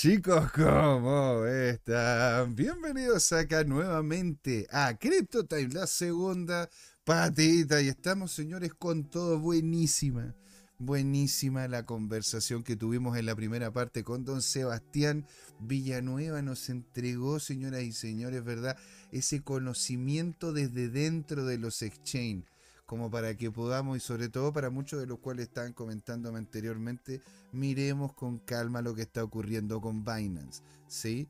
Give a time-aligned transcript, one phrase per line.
[0.00, 0.50] chicos?
[0.52, 2.54] ¿Cómo están?
[2.56, 6.70] Bienvenidos acá nuevamente a Crypto Time, la segunda
[7.04, 7.82] patita.
[7.82, 10.34] Y estamos, señores, con todo buenísima.
[10.78, 15.26] Buenísima la conversación que tuvimos en la primera parte con don Sebastián
[15.58, 16.40] Villanueva.
[16.40, 18.78] Nos entregó, señoras y señores, ¿verdad?
[19.12, 22.46] Ese conocimiento desde dentro de los exchange
[22.90, 27.22] como para que podamos, y sobre todo para muchos de los cuales estaban comentándome anteriormente,
[27.52, 31.28] miremos con calma lo que está ocurriendo con Binance, ¿sí?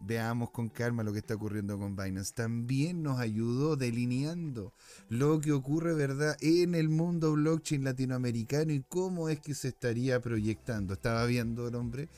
[0.00, 2.34] Veamos con calma lo que está ocurriendo con Binance.
[2.34, 4.72] También nos ayudó delineando
[5.08, 10.18] lo que ocurre, ¿verdad?, en el mundo blockchain latinoamericano y cómo es que se estaría
[10.18, 10.94] proyectando.
[10.94, 12.08] Estaba viendo el hombre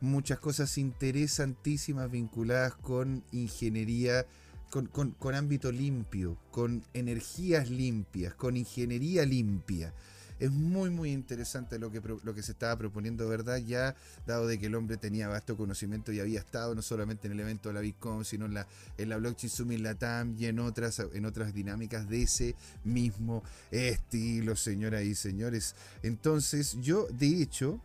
[0.00, 4.26] muchas cosas interesantísimas vinculadas con ingeniería
[4.70, 9.92] con, ámbito limpio, con energías limpias, con ingeniería limpia.
[10.40, 13.58] Es muy, muy interesante lo que, lo que se estaba proponiendo, ¿verdad?
[13.58, 13.94] Ya
[14.26, 17.40] dado de que el hombre tenía vasto conocimiento y había estado no solamente en el
[17.40, 18.66] evento de la Bitcoin, sino en la,
[18.98, 24.56] en la Blockchain Summit Latam y en otras, en otras dinámicas de ese mismo estilo,
[24.56, 25.76] señoras y señores.
[26.02, 27.80] Entonces, yo, de hecho,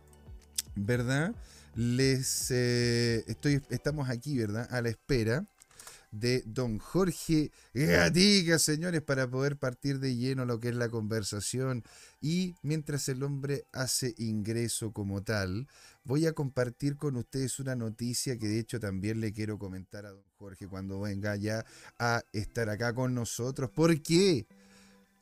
[0.74, 1.32] ¿verdad?
[1.76, 4.66] Les eh, estoy, estamos aquí, ¿verdad?
[4.72, 5.46] A la espera
[6.10, 11.84] de don Jorge Gatica, señores, para poder partir de lleno lo que es la conversación.
[12.20, 15.68] Y mientras el hombre hace ingreso como tal,
[16.04, 20.10] voy a compartir con ustedes una noticia que de hecho también le quiero comentar a
[20.10, 21.64] don Jorge cuando venga ya
[21.98, 23.70] a estar acá con nosotros.
[23.70, 24.46] ¿Por qué?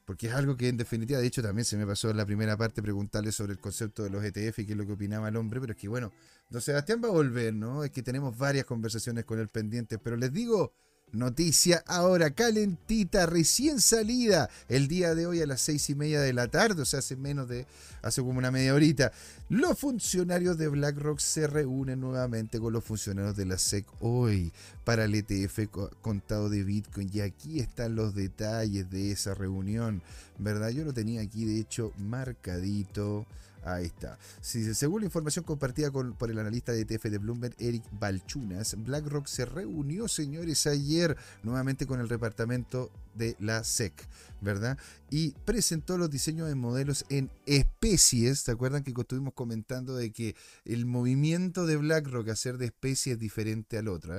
[0.09, 2.57] porque es algo que en definitiva, de hecho también se me pasó en la primera
[2.57, 5.37] parte preguntarle sobre el concepto de los ETF y qué es lo que opinaba el
[5.37, 6.11] hombre, pero es que bueno,
[6.51, 7.85] don Sebastián va a volver, ¿no?
[7.85, 10.73] Es que tenemos varias conversaciones con él pendientes, pero les digo,
[11.13, 16.35] Noticia ahora calentita, recién salida, el día de hoy a las seis y media de
[16.35, 17.67] la tarde, o sea, hace menos de,
[18.03, 19.13] hace como una media horita.
[19.49, 24.53] Los funcionarios de BlackRock se reúnen nuevamente con los funcionarios de la SEC hoy
[24.85, 25.71] para el ETF
[26.03, 27.09] contado de Bitcoin.
[27.11, 30.03] Y aquí están los detalles de esa reunión,
[30.37, 30.69] ¿verdad?
[30.69, 33.27] Yo lo tenía aquí, de hecho, marcadito.
[33.69, 34.19] Ahí está.
[34.41, 39.45] según la información compartida por el analista de ETF de Bloomberg, Eric Balchunas, BlackRock se
[39.45, 43.93] reunió, señores, ayer nuevamente con el departamento de la SEC,
[44.41, 44.79] ¿verdad?
[45.11, 48.41] Y presentó los diseños de modelos en especies.
[48.41, 53.19] ¿Se acuerdan que estuvimos comentando de que el movimiento de BlackRock hacer de especies es
[53.19, 54.15] diferente al otro?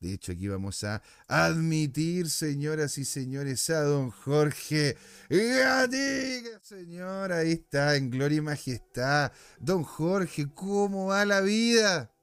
[0.00, 4.96] De hecho, aquí vamos a admitir, señoras y señores, a don Jorge
[5.28, 9.32] Gatica, señor, ahí está, en gloria y majestad.
[9.60, 12.13] Don Jorge, ¿cómo va la vida?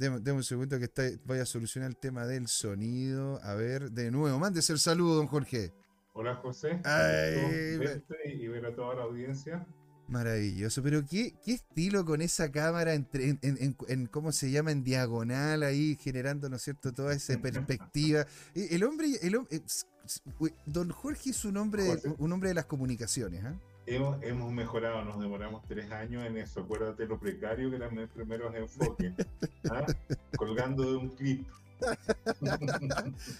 [0.00, 3.38] Deme, un segundo que está, voy a solucionar el tema del sonido.
[3.42, 5.74] A ver, de nuevo, mándese el saludo, don Jorge.
[6.14, 6.80] Hola, José.
[8.24, 9.66] y ver a toda la audiencia.
[10.08, 15.62] Maravilloso, pero qué, qué estilo con esa cámara entre, en, cómo se llama, en diagonal
[15.62, 18.26] ahí, generando, ¿no es cierto?, toda esa perspectiva.
[18.54, 19.60] Eh, el hombre, el, eh,
[20.64, 21.84] don Jorge es un hombre,
[22.16, 23.54] un hombre de las comunicaciones, ¿ah?
[23.86, 26.60] Hemos, mejorado, nos demoramos tres años en eso.
[26.60, 29.12] Acuérdate lo precario que eran mis primeros enfoques.
[29.70, 29.86] ¿ah?
[30.36, 31.46] Colgando de un clip.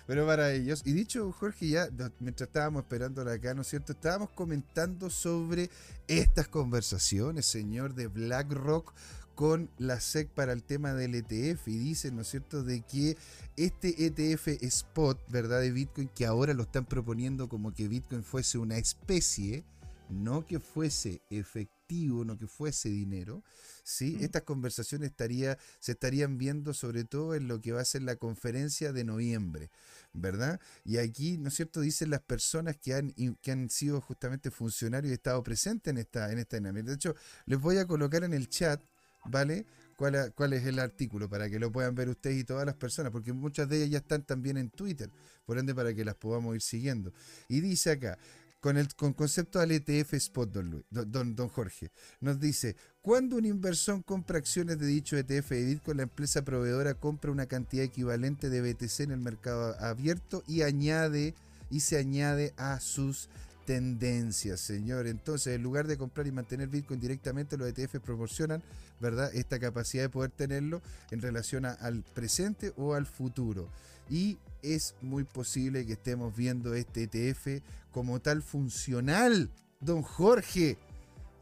[0.06, 1.88] Pero para ellos, y dicho Jorge, ya
[2.20, 3.92] mientras estábamos esperando acá, ¿no es cierto?
[3.92, 5.70] Estábamos comentando sobre
[6.08, 8.94] estas conversaciones, señor, de BlackRock
[9.34, 13.16] con la SEC para el tema del ETF y dicen, ¿no es cierto?, de que
[13.56, 18.58] este ETF spot, ¿verdad?, de Bitcoin, que ahora lo están proponiendo como que Bitcoin fuese
[18.58, 19.64] una especie,
[20.10, 23.42] no que fuese efectivo, no que fuese dinero,
[23.82, 24.18] ¿sí?
[24.20, 28.16] Estas conversaciones estaría, se estarían viendo sobre todo en lo que va a ser la
[28.16, 29.70] conferencia de noviembre,
[30.12, 30.60] ¿verdad?
[30.84, 35.10] Y aquí, ¿no es cierto?, dicen las personas que han, que han sido justamente funcionarios
[35.10, 36.88] y estado presentes en esta, en esta dinámica.
[36.88, 37.14] De hecho,
[37.46, 38.82] les voy a colocar en el chat,
[39.24, 39.66] ¿vale?
[39.96, 43.12] ¿Cuál, ¿Cuál, es el artículo para que lo puedan ver ustedes y todas las personas?
[43.12, 45.10] Porque muchas de ellas ya están también en Twitter,
[45.44, 47.12] por ende para que las podamos ir siguiendo.
[47.48, 48.18] Y dice acá,
[48.60, 51.90] con el con concepto al ETF Spot, don, don, don, Jorge.
[52.20, 56.94] Nos dice, cuando un inversor compra acciones de dicho ETF de Bitcoin, la empresa proveedora
[56.94, 61.34] compra una cantidad equivalente de BTC en el mercado abierto y añade
[61.70, 63.28] y se añade a sus
[63.64, 65.06] tendencias, señor.
[65.06, 68.62] Entonces, en lugar de comprar y mantener Bitcoin directamente, los ETF proporcionan,
[69.00, 73.68] ¿verdad?, esta capacidad de poder tenerlo en relación al presente o al futuro.
[74.10, 79.50] Y es muy posible que estemos viendo este ETF como tal funcional,
[79.80, 80.78] don Jorge.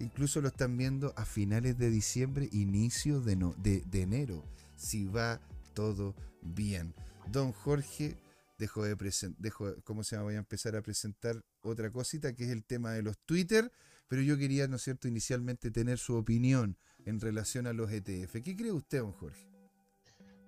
[0.01, 4.45] Incluso lo están viendo a finales de diciembre, inicio de, de, enero,
[4.77, 5.41] si va
[5.75, 6.95] todo bien.
[7.33, 8.17] Don Jorge
[8.59, 9.53] dejo de presentar,
[9.85, 10.27] ¿cómo se llama?
[10.27, 13.73] Voy a empezar a presentar otra cosita que es el tema de los Twitter,
[14.07, 18.41] pero yo quería, ¿no es cierto?, inicialmente tener su opinión en relación a los ETF.
[18.43, 19.49] ¿Qué cree usted, don Jorge?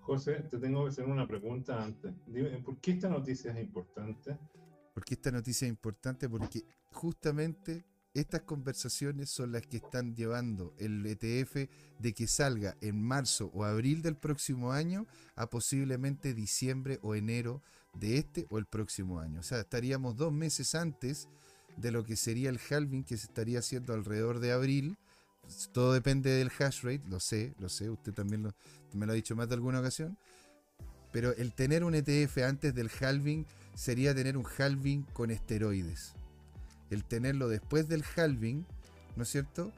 [0.00, 2.12] José, te tengo que hacer una pregunta antes.
[2.26, 4.36] Dime, ¿por qué esta noticia es importante?
[4.94, 11.06] Porque esta noticia es importante porque justamente estas conversaciones son las que están llevando el
[11.06, 15.06] ETF de que salga en marzo o abril del próximo año
[15.36, 17.62] a posiblemente diciembre o enero
[17.94, 19.40] de este o el próximo año.
[19.40, 21.28] O sea, estaríamos dos meses antes
[21.76, 24.98] de lo que sería el halving que se estaría haciendo alrededor de abril.
[25.72, 28.52] Todo depende del hash rate, lo sé, lo sé, usted también
[28.92, 30.18] me lo ha dicho más de alguna ocasión.
[31.12, 33.46] Pero el tener un ETF antes del halving
[33.80, 36.12] sería tener un halving con esteroides
[36.90, 38.66] el tenerlo después del halving,
[39.16, 39.72] ¿no es cierto?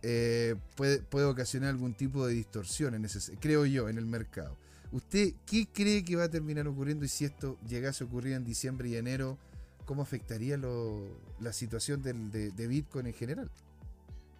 [0.00, 4.56] Eh, puede, puede, ocasionar algún tipo de distorsión, en ese, creo yo, en el mercado.
[4.90, 8.44] ¿Usted qué cree que va a terminar ocurriendo y si esto llegase a ocurrir en
[8.44, 9.36] diciembre y enero,
[9.84, 13.50] cómo afectaría la situación de, Bitcoin en general?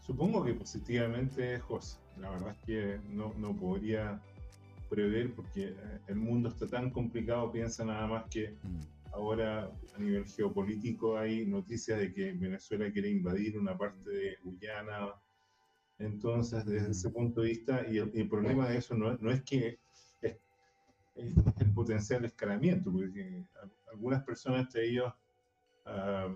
[0.07, 1.99] Supongo que positivamente, José.
[2.19, 4.23] La verdad es que no, no podría
[4.89, 5.75] prever porque eh,
[6.07, 9.02] el mundo está tan complicado, piensa nada más que mm.
[9.13, 15.15] Ahora, a nivel geopolítico, hay noticias de que Venezuela quiere invadir una parte de Guyana.
[15.99, 19.79] Entonces, desde ese punto de vista, y el, problema de eso no, no es que
[20.23, 20.37] es,
[21.15, 23.45] el potencial escalamiento, porque
[23.91, 25.13] algunas personas, entre ellos
[25.85, 26.35] ah,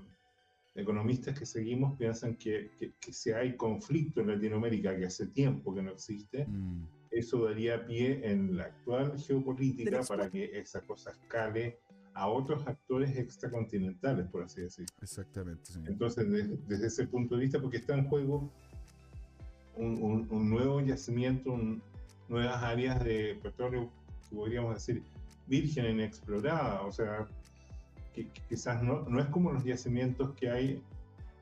[0.75, 5.83] economistas que seguimos, piensan que, que, si hay conflicto en Latinoamérica, que hace tiempo que
[5.83, 6.89] no existe, mm.
[7.11, 11.79] eso daría pie en la actual geopolítica para que esa cosa escale
[12.17, 14.97] a otros actores extracontinentales, por así decirlo.
[15.03, 15.71] Exactamente.
[15.85, 16.27] Entonces,
[16.67, 18.51] desde ese punto de vista, porque está en juego
[19.77, 21.55] un, nuevo yacimiento,
[22.31, 23.91] nuevas áreas de petróleo,
[24.31, 25.03] que podríamos decir,
[25.47, 27.27] virgen, inexplorada, o sea,
[28.15, 30.83] que, quizás no, no es como los yacimientos que hay,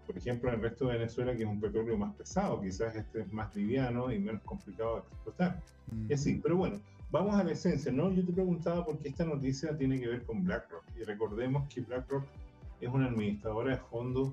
[0.09, 3.21] por ejemplo, en el resto de Venezuela, que es un petróleo más pesado, quizás este
[3.21, 5.63] es más liviano y menos complicado de explotar.
[5.93, 6.11] Mm.
[6.11, 6.81] Y así, pero bueno,
[7.15, 8.13] vamos a la esencia, ¿no?
[8.13, 10.83] Yo te preguntaba por qué esta noticia tiene que ver con BlackRock.
[11.01, 12.27] Y recordemos que BlackRock
[12.81, 14.33] es una administradora de fondos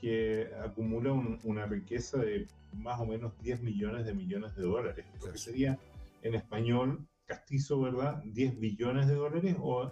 [0.00, 5.30] que acumula una riqueza de más o menos 10 millones de millones de dólares, lo
[5.30, 5.78] que sería
[6.22, 8.22] en español castizo, ¿verdad?
[8.24, 9.90] 10 billones de dólares o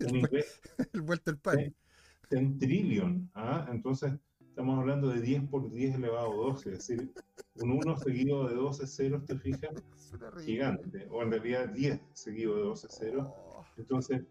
[0.00, 0.62] un inglés.
[0.94, 1.74] el vuelto el pan.
[2.30, 3.68] En trillion, ¿ah?
[3.70, 7.12] Entonces, estamos hablando de 10 por 10 elevado a 12, es decir,
[7.62, 9.70] un 1 seguido de 12 ceros, ¿te fijas?
[10.44, 13.28] Gigante, o en realidad 10 seguido de 12 ceros.
[13.76, 14.22] Entonces,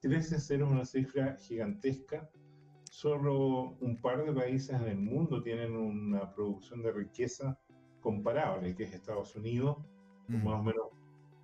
[0.00, 2.28] 13 ceros es una cifra gigantesca.
[2.90, 7.58] Solo un par de países en el mundo tienen una producción de riqueza
[8.00, 9.78] comparable, que es Estados Unidos,
[10.28, 10.44] mm.
[10.44, 10.86] más o menos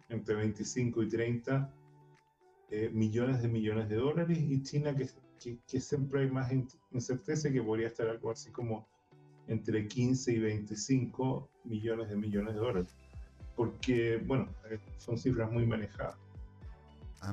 [0.08, 1.74] entre 25 y 30
[2.70, 5.06] eh, millones de millones de dólares, y China, que
[5.66, 6.50] que, siempre hay más
[6.90, 8.88] incerteza que podría estar algo así como
[9.48, 12.94] entre 15 y 25 millones de millones de dólares.
[13.56, 16.16] Porque, bueno, eh, son cifras muy manejadas.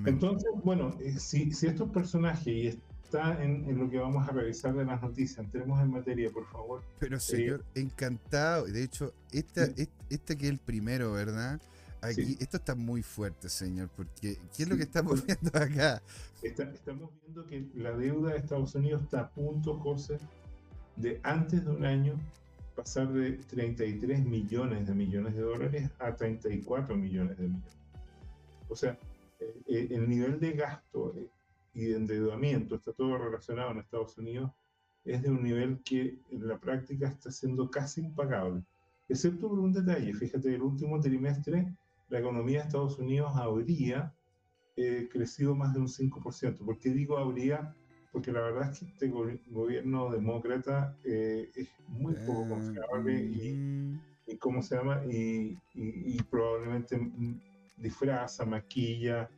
[0.06, 4.76] Entonces, bueno, eh, si, si estos personajes, y está en, lo que vamos a revisar
[4.76, 6.84] de las noticias, entremos en materia, por favor.
[7.00, 8.66] Pero eh, señor, encantado.
[8.66, 9.68] De hecho, esta,
[10.10, 11.60] este que es el primero, ¿verdad?
[12.02, 16.02] Aquí, esto está muy fuerte, señor, porque ¿qué es lo que estamos viendo acá?
[16.44, 20.18] estamos viendo que la deuda de Estados Unidos está a punto, José,
[21.00, 22.20] de antes de un año
[22.76, 27.78] pasar de 33 millones de millones de dólares a 34 millones de millones.
[28.70, 28.98] O sea,
[29.40, 31.28] eh, eh, el nivel de gasto eh,
[31.74, 34.52] y de endeudamiento, está todo relacionado en Estados Unidos,
[35.06, 38.64] es de un nivel que en la práctica está siendo casi impagable.
[39.08, 41.74] Excepto por un detalle, fíjate, el último trimestre
[42.10, 44.14] la economía de Estados Unidos habría
[44.76, 46.58] eh, crecido más de un 5%.
[46.58, 47.76] ¿Por qué digo habría?
[48.12, 54.38] Porque la verdad es que este gobierno demócrata eh, es muy poco confiable y, y,
[54.38, 55.04] ¿cómo se llama?
[55.06, 55.58] Y,
[56.30, 57.00] probablemente
[57.78, 59.30] disfraza, maquilla,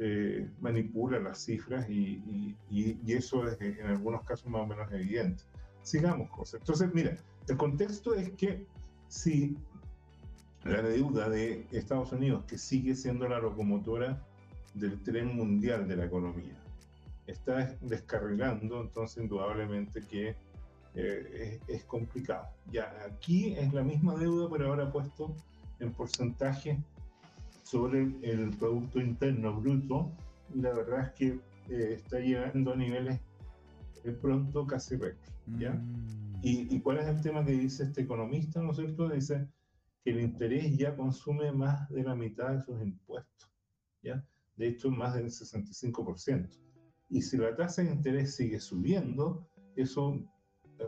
[0.00, 2.56] eh, manipula las cifras y,
[3.06, 5.44] eso es en algunos casos más o menos evidente.
[5.82, 6.58] Sigamos, José.
[6.58, 7.16] Entonces, mira,
[7.48, 8.66] el contexto es que
[9.08, 9.56] si
[10.64, 14.24] la deuda de Estados Unidos, que sigue siendo la locomotora
[14.74, 16.61] del tren mundial de la economía,
[17.26, 20.36] está descarrilando, entonces indudablemente que
[20.94, 22.48] eh, es, complicado.
[22.70, 25.34] Ya, aquí es la misma deuda, pero ahora puesto
[25.80, 26.78] en porcentaje
[27.62, 30.10] sobre el, Producto Interno Bruto,
[30.54, 31.26] y la verdad es que
[31.70, 33.20] eh, está llegando a niveles
[34.04, 35.32] de pronto casi récord.
[35.58, 35.72] ¿ya?
[35.72, 36.40] Mm.
[36.42, 39.08] ¿Y, ¿Y cuál es el tema que dice este economista, no es cierto?
[39.08, 39.46] Dice
[40.04, 43.50] que el interés ya consume más de la mitad de sus impuestos,
[44.02, 44.24] ¿ya?
[44.56, 46.48] De hecho, más del 65%.
[47.12, 50.18] Y si la tasa de interés sigue subiendo, eso,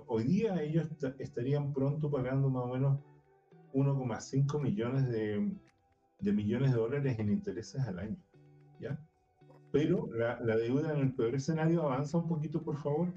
[0.06, 0.88] hoy día ellos
[1.18, 2.98] estarían pronto pagando más o menos
[3.74, 5.54] 1,5 millones de,
[6.20, 8.16] de millones de dólares en intereses al año.
[8.80, 8.98] ¿ya?
[9.70, 13.12] Pero la, la, deuda en el peor escenario avanza un poquito, por favor.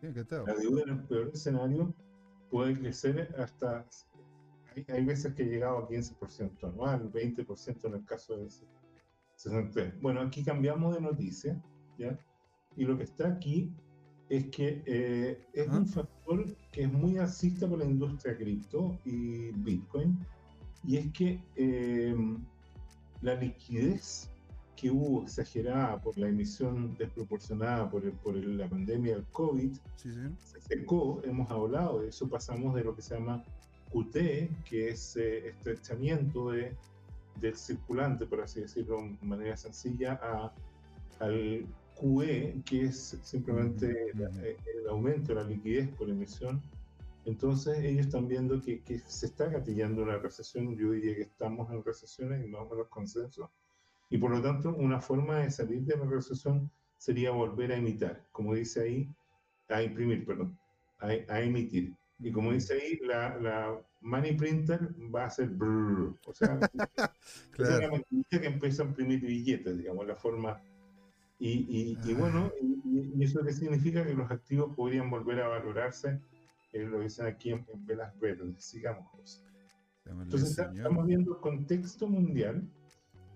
[0.00, 1.94] la deuda en el peor escenario
[2.50, 3.86] puede crecer hasta.
[4.74, 8.48] Hay, hay veces que ha llegado a 15% anual, 20% en el caso de
[9.36, 10.00] 63.
[10.00, 11.62] Bueno, aquí cambiamos de noticia,
[11.98, 12.18] ¿ya?
[12.76, 13.72] Y lo que está aquí
[14.28, 19.50] es que eh, es un factor que es muy alcista por la industria cripto y
[19.50, 20.18] Bitcoin,
[20.84, 22.14] y es que eh,
[23.22, 24.30] la liquidez
[24.76, 31.20] que hubo exagerada por la emisión desproporcionada por, por la pandemia del COVID se secó,
[31.24, 33.44] hemos hablado de eso, pasamos de lo que se llama
[33.92, 34.14] QT,
[34.64, 36.74] que es eh, estrechamiento de,
[37.40, 40.52] del circulante, por así decirlo de manera sencilla, a,
[41.18, 41.66] al
[42.00, 46.60] QE, que es simplemente el, aumento de la liquidez por emisión.
[47.26, 51.70] Entonces ellos están viendo que, que se está gatillando una recesión, yo diría que estamos
[51.70, 53.50] en recesiones y no los consensos
[54.10, 58.26] y por lo tanto, una forma de salir de la recesión sería volver a imitar,
[58.32, 59.08] como dice ahí,
[59.68, 60.58] a imprimir, perdón,
[60.98, 61.94] a, emitir.
[62.18, 64.80] Y como dice ahí, la, la, money printer
[65.14, 66.58] va a ser brrr, o sea,
[67.52, 67.96] claro.
[67.96, 70.60] es la que empieza a imprimir billetes, digamos, la forma.
[71.40, 76.20] Y, y, bueno, y, eso qué significa que los activos podrían volver a valorarse,
[76.74, 79.42] eh, lo dicen aquí en, velas verdes, sigamos.
[80.04, 82.62] Entonces, estamos viendo el contexto mundial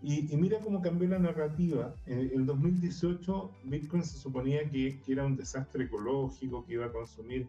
[0.02, 1.94] y, mira cómo cambió la narrativa.
[2.04, 6.92] En el 2018 Bitcoin se suponía que, que, era un desastre ecológico, que iba a
[6.92, 7.48] consumir,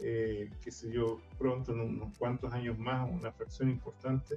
[0.00, 4.36] eh, qué sé yo, pronto, en unos cuantos años más, una fracción importante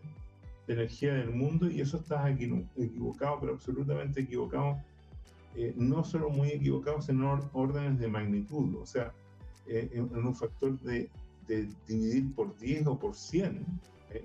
[0.68, 4.82] de energía del mundo y eso está equivocado, pero absolutamente equivocado.
[5.56, 8.76] Eh, no solo muy equivocado, sino órdenes de magnitud.
[8.76, 9.14] O sea,
[9.68, 11.10] eh, en, en, un factor de,
[11.48, 13.66] de, dividir por 10 o por 100,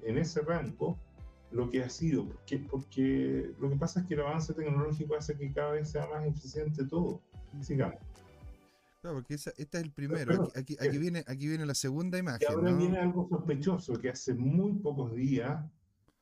[0.02, 0.96] en ese rango,
[1.52, 5.36] lo que ha sido, porque, porque lo que pasa es que el avance tecnológico hace
[5.36, 7.20] que cada vez sea más eficiente todo.
[7.60, 7.96] Sigamos.
[9.00, 10.48] Claro, porque esa, este es el primero.
[10.54, 12.46] aquí, aquí, viene, aquí viene la segunda imagen.
[12.48, 15.64] Y ahora viene algo sospechoso, que hace muy pocos días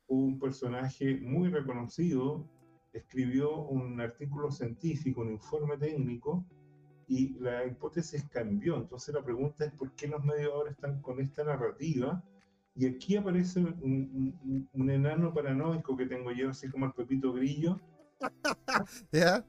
[0.07, 2.43] un personaje muy reconocido
[2.93, 6.45] escribió un artículo científico, un informe técnico,
[7.07, 8.77] y la hipótesis cambió.
[8.77, 12.23] Entonces la pregunta es por qué los medios ahora están con esta narrativa
[12.75, 17.79] y aquí aparece un, enano paranoico que tengo yo, así como el Pepito Grillo.
[19.11, 19.43] ¿Ya?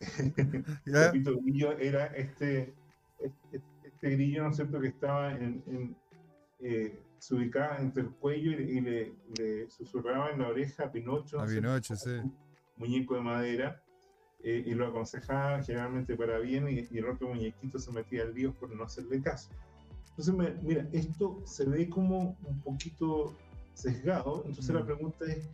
[0.00, 2.74] Pepito Grillo era este,
[3.20, 5.96] este, este, grillo, ¿no es cierto?, que estaba en,
[6.60, 11.40] eh, se ubicaba entre el cuello y, le, susurraba en la oreja a Pinocho.
[11.40, 12.20] A Pinocho, sí.
[12.78, 13.82] Muñeco de madera.
[14.44, 18.32] Eh, y lo aconsejaba generalmente para bien y, y, el otro muñequito se metía al
[18.34, 19.50] lío por no hacerle caso.
[20.16, 23.34] Entonces, mira, esto se ve como un poquito
[23.78, 24.42] sesgado.
[24.46, 24.86] Entonces la mm.
[24.86, 25.48] pregunta es,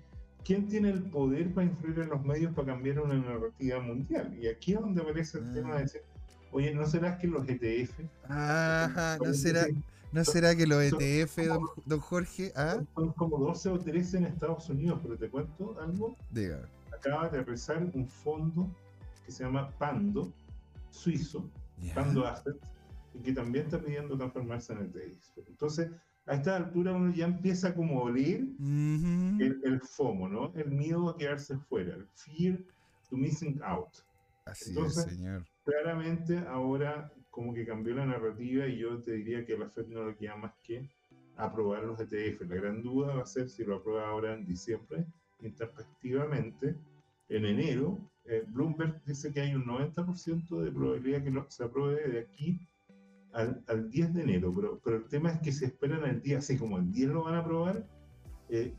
[0.45, 4.35] ¿quién tiene el poder para influir en los medios para cambiar una narrativa mundial?
[4.41, 5.83] Y aquí es donde aparece el tema de mm.
[5.83, 6.03] decir,
[6.53, 8.01] oye, ¿no será que los ETF...
[8.29, 9.67] Ajá, ¿no será,
[10.13, 11.39] ¿no será que los ETF,
[11.85, 12.53] don, Jorge?
[12.57, 12.83] ¿ah?
[12.95, 16.17] Son como 12 o 13 en Estados Unidos, pero te cuento algo.
[16.31, 16.67] Diga.
[17.05, 18.75] Acaba de rezar un fondo
[19.25, 20.33] que se llama Pando,
[20.91, 21.51] suizo,
[21.95, 22.59] Pando Assets,
[23.15, 25.19] y que también está pidiendo transformarse en el.
[25.47, 25.91] Entonces,
[26.27, 30.53] a esta altura uno ya empieza como a oler el, FOMO, ¿no?
[30.55, 32.59] El miedo a quedarse fuera, el fear
[33.09, 33.91] to missing out.
[34.47, 35.45] Así Entonces, es, señor.
[35.65, 40.05] Claramente ahora como que cambió la narrativa y yo te diría que la Fed no
[40.05, 40.89] lo queda más que
[41.37, 42.43] aprobar los ETF.
[42.43, 45.05] La gran duda va a ser si lo aprueba ahora en diciembre,
[45.41, 46.77] intempestivamente,
[47.29, 47.99] en enero.
[48.27, 52.61] Eh, Bloomberg dice que hay un 90% de probabilidad que lo, se apruebe de aquí
[53.33, 56.57] al, 10 de enero, pero, pero el tema es que se esperan el día, así
[56.57, 57.85] como el 10 lo van a aprobar,
[58.49, 58.73] eh,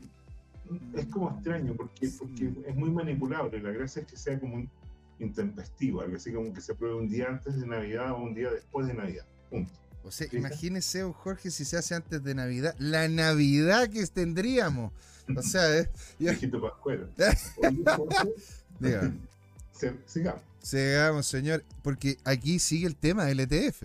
[0.94, 3.60] es como extraño porque, porque es muy manipulable.
[3.60, 4.70] La gracia es que sea como un
[5.18, 8.50] intempestivo, algo así como que se apruebe un día antes de Navidad o un día
[8.50, 9.26] después de Navidad.
[9.50, 9.72] Punto.
[10.06, 14.92] O sea, imagínese, Jorge, si se hace antes de Navidad, la Navidad que tendríamos.
[15.36, 17.08] O sea, eh, Viejito Pascuero.
[20.06, 20.42] Sigamos.
[20.62, 23.84] Sigamos, señor, porque aquí sigue el tema del ETF.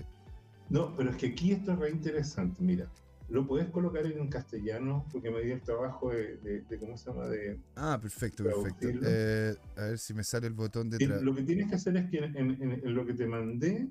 [0.70, 2.64] No, pero es que aquí esto es re interesante.
[2.64, 2.88] Mira,
[3.32, 7.28] lo puedes colocar en castellano porque me di el trabajo de, ¿cómo se llama?
[7.28, 8.88] De, ah, perfecto, perfecto.
[9.04, 11.06] Eh, a ver si me sale el botón de...
[11.22, 13.88] Lo que tienes que hacer es que en, lo que te mandé,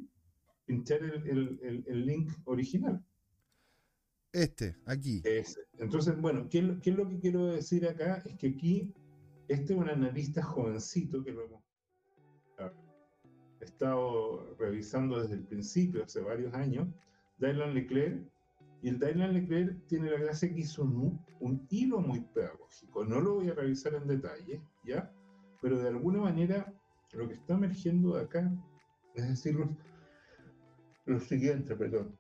[0.67, 3.05] pinchar el, link original.
[4.33, 5.23] Este, aquí.
[5.79, 8.23] Entonces, bueno, ¿qué, ¿qué, es lo que quiero decir acá?
[8.25, 8.93] Es que aquí,
[9.49, 11.63] este es un analista jovencito que lo hemos
[13.61, 16.89] he estado revisando desde el principio, hace varios años,
[17.39, 18.27] Dylan Leclerc,
[18.83, 23.05] Y el Dylan Leclerc tiene la gracia que hizo un, un, hilo muy pedagógico.
[23.05, 25.13] No lo voy a revisar en detalle, ¿ya?
[25.61, 26.73] Pero de alguna manera
[27.13, 28.51] lo que está emergiendo de acá
[29.15, 29.57] es decir
[31.07, 32.17] lo, siguiente, perdón.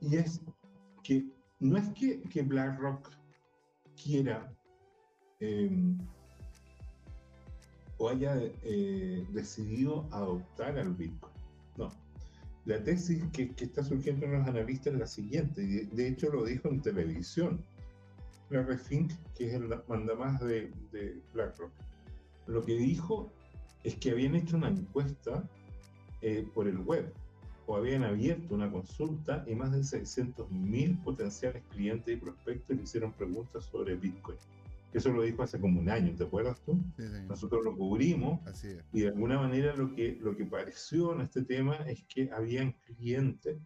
[0.00, 0.40] Y es
[1.02, 1.26] que
[1.60, 3.10] no es que, que BlackRock
[4.02, 4.52] quiera
[5.40, 5.96] eh,
[7.98, 11.32] o haya eh, decidido adoptar al Bitcoin.
[11.76, 11.90] No.
[12.64, 16.30] La tesis que, que, está surgiendo en los analistas es la siguiente, y de, hecho
[16.30, 17.64] lo dijo en televisión.
[18.50, 21.72] Larry Fink, que es el mandamás de, de BlackRock,
[22.46, 23.32] lo que dijo
[23.84, 25.48] es que habían hecho una encuesta
[26.22, 27.12] eh, por el web
[27.66, 33.12] o habían abierto una consulta y más de 600.000 potenciales clientes y prospectos le hicieron
[33.12, 34.38] preguntas sobre Bitcoin.
[34.92, 36.78] Eso lo dijo hace como un año, ¿te acuerdas tú?
[36.96, 37.22] Sí, sí.
[37.28, 38.40] Nosotros lo cubrimos
[38.92, 42.72] y de alguna manera lo que, lo que pareció en este tema es que habían
[42.86, 43.58] clientes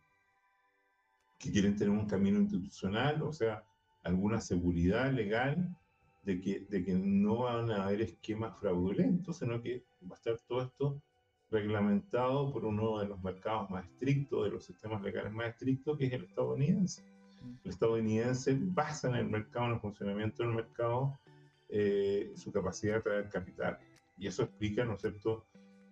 [1.38, 3.62] que quieren tener un camino institucional, o sea,
[4.02, 5.76] alguna seguridad legal
[6.23, 10.38] de que, de que no van a haber esquemas fraudulentos, sino que va a estar
[10.49, 11.02] todo esto
[11.50, 16.07] reglamentado por uno de los mercados más estrictos, de los sistemas legales más estrictos, que
[16.07, 17.02] es el estadounidense.
[17.64, 21.19] El estadounidense basa en el mercado, en el funcionamiento del mercado,
[21.69, 23.78] eh, su capacidad de traer capital.
[24.19, 25.45] Y eso explica, ¿no es cierto?,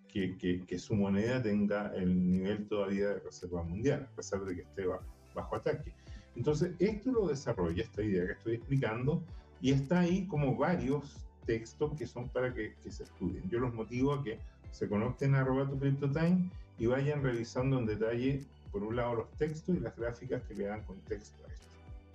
[0.07, 4.55] que, que, que, su moneda tenga el nivel todavía de reserva mundial, a pesar de
[4.55, 5.03] que esté bajo,
[5.35, 5.93] bajo ataque.
[6.35, 9.23] Entonces, esto lo desarrolla, esta idea que estoy explicando,
[9.61, 13.49] y está ahí como varios textos que son para que, que se estudien.
[13.49, 14.37] Yo los motivo a que
[14.71, 19.31] se conecten a arroba tu CryptoTime y vayan revisando en detalle, por un lado, los
[19.31, 21.67] textos y las gráficas que le dan contexto a esto.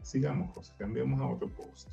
[0.02, 1.88] Sigamos, José, cambiemos a otro post.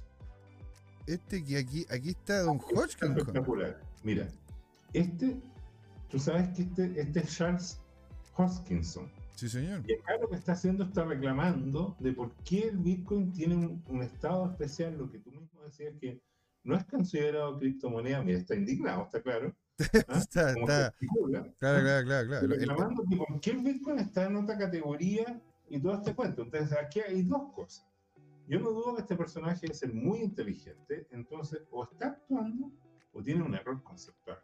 [1.08, 3.18] Este que aquí, aquí está Don Hodgkin.
[3.18, 3.82] Espectacular.
[4.04, 4.28] Mira,
[4.94, 5.40] este,
[6.10, 7.82] tú sabes que este, este es Charles
[8.36, 9.10] Hoskinson.
[9.36, 9.82] Sí, señor.
[9.88, 13.84] Y acá lo que está haciendo está reclamando de por qué el Bitcoin tiene un,
[13.88, 16.22] un estado especial, lo que tú mismo decías que
[16.64, 18.22] no es considerado criptomoneda.
[18.22, 19.56] Mira, está indignado, está claro
[20.08, 20.18] ¿Ah?
[20.18, 20.94] está, está.
[21.58, 22.48] Claro, claro, claro, claro.
[22.48, 26.42] Reclamando que por qué el Bitcoin está en otra categoría y todo este cuento.
[26.42, 27.86] Entonces, aquí hay dos cosas.
[28.48, 32.72] Yo no dudo que este personaje es el muy inteligente, entonces o está actuando
[33.14, 34.40] o tiene un error conceptual.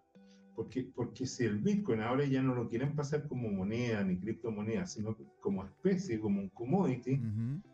[0.56, 4.86] Porque, porque si el Bitcoin ahora ya no lo quieren pasar como moneda ni criptomoneda,
[4.86, 7.20] sino como especie, como un commodity,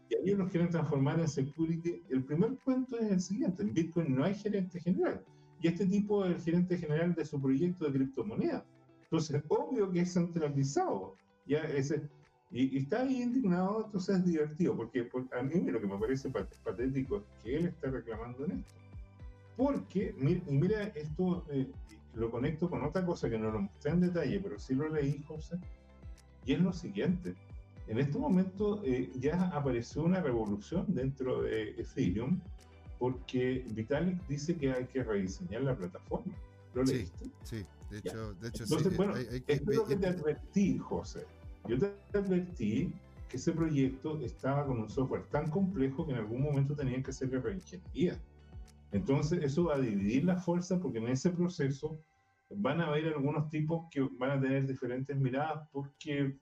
[0.09, 4.15] y ellos lo quieren transformar en security, el primer cuento es el siguiente, en Bitcoin
[4.15, 5.23] no hay gerente general
[5.61, 8.65] y este tipo es el gerente general de su proyecto de criptomoneda.
[9.03, 11.15] Entonces, obvio que es centralizado.
[11.45, 12.09] Ya ese,
[12.49, 16.29] y, está ahí indignado, entonces es divertido, porque, a mí lo que me parece
[16.63, 18.73] patético es que él está reclamando en esto.
[19.55, 21.69] Porque, y mira, esto eh,
[22.15, 25.23] lo conecto con otra cosa que no lo mostré en detalle, pero sí lo leí,
[25.27, 25.57] José,
[26.45, 27.35] y es lo siguiente.
[27.87, 32.39] En este momento eh, ya apareció una revolución dentro de Ethereum
[32.99, 36.33] porque Vitalik dice que hay que rediseñar la plataforma.
[36.73, 37.25] ¿Lo sí, leíste?
[37.43, 38.97] Sí, de hecho, de hecho Entonces, sí.
[38.97, 41.25] Bueno, hay, hay que, esto es lo que te advertí, José.
[41.67, 42.93] Yo te advertí
[43.27, 47.11] que ese proyecto estaba con un software tan complejo que en algún momento tenían que
[47.11, 48.19] hacerle reingeniería.
[48.91, 51.99] Entonces, eso va a dividir la fuerza porque en ese proceso
[52.49, 56.35] van a haber algunos tipos que van a tener diferentes miradas porque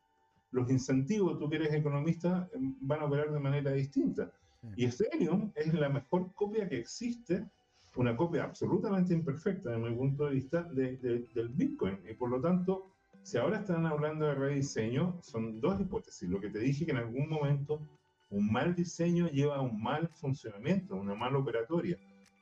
[0.52, 2.50] los incentivos, tú que eres economista,
[2.82, 4.32] van a operar de manera distinta.
[4.76, 7.46] Y Ethereum es la mejor copia que existe,
[7.96, 12.00] una copia absolutamente imperfecta, desde mi punto de vista, de, de, del Bitcoin.
[12.10, 12.88] Y por lo tanto,
[13.22, 16.28] si ahora están hablando de rediseño, son dos hipótesis.
[16.28, 17.82] Lo que te dije que en algún momento
[18.30, 21.98] un mal diseño lleva a un mal funcionamiento, una mala operatoria.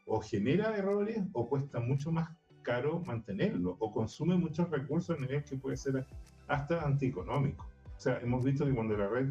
[0.08, 2.30] O genera errores o cuesta mucho más
[2.64, 6.06] caro mantenerlo, o consume muchos recursos a nivel que puede ser
[6.48, 7.66] hasta antieconómico.
[7.96, 9.28] O sea, hemos visto que cuando la red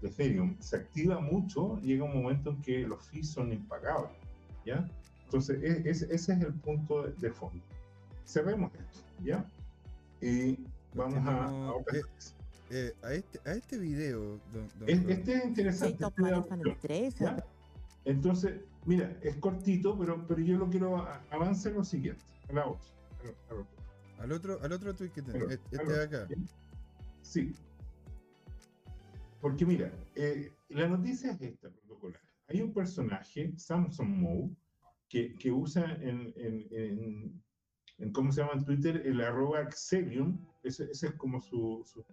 [0.00, 4.16] de Ethereum se activa mucho, llega un momento en que los fees son impagables,
[4.64, 4.88] ¿ya?
[5.24, 7.62] Entonces, e, ese es el punto de, fondo.
[8.24, 9.44] Cerremos esto, ¿ya?
[10.22, 10.58] Y
[10.94, 12.02] vamos a, a eh,
[12.70, 14.38] eh, a, este, a este video.
[14.52, 16.04] Don, don, este es interesante.
[16.82, 17.36] Este
[18.04, 22.88] Entonces, mira, es cortito, pero, pero yo lo quiero avanzar lo siguiente, a la otra.
[24.18, 26.26] Al otro, al otro tweet que tenemos, este de acá.
[27.22, 27.52] Sí,
[29.40, 32.20] porque mira, eh, la noticia es esta, protocolar.
[32.48, 34.50] Hay un personaje, Samson Moe,
[35.08, 37.42] que, que usa en, en,
[37.98, 39.02] en, ¿cómo se llama en Twitter?
[39.04, 42.04] El arroba Axelium, ese, ese es como su, su,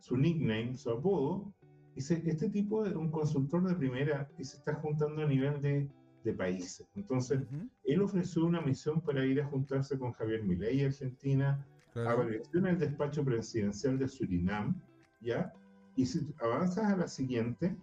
[0.00, 1.54] su, nickname, su apodo.
[1.94, 5.88] Dice, este tipo es un consultor de primera y se está juntando a nivel de,
[6.26, 6.86] de países.
[6.96, 7.40] Entonces,
[7.84, 12.22] él ofreció una misión para ir a juntarse con Javier Milei, Argentina, claro.
[12.22, 14.74] apareció en el despacho presidencial de Surinam,
[15.20, 15.52] ¿ya?
[15.94, 17.76] Y si avanzas a la siguiente,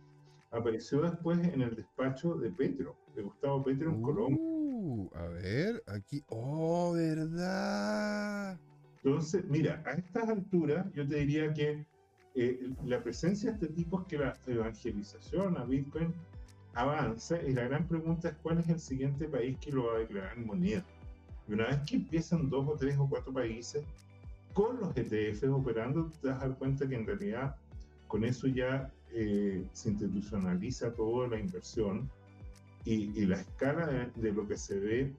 [0.52, 4.38] apareció después en el despacho de Petro, de Gustavo Petro en Colombia.
[4.42, 6.22] Uh, a ver, aquí.
[6.28, 8.60] Oh, ¿verdad?
[9.04, 11.86] Entonces, mira, a estas alturas yo te diría que
[12.36, 16.14] eh, la presencia de este tipo es que la evangelización a Bitcoin
[16.74, 20.00] avanza y la gran pregunta es cuál es el siguiente país que lo va a
[20.00, 20.84] declarar en moneda.
[21.48, 23.84] Y una vez que empiezan dos o tres o cuatro países
[24.54, 27.56] con los ETFs operando, te das cuenta que en realidad
[28.08, 32.10] con eso ya eh, se institucionaliza toda la inversión
[32.86, 35.14] y, la escala de, lo que se ve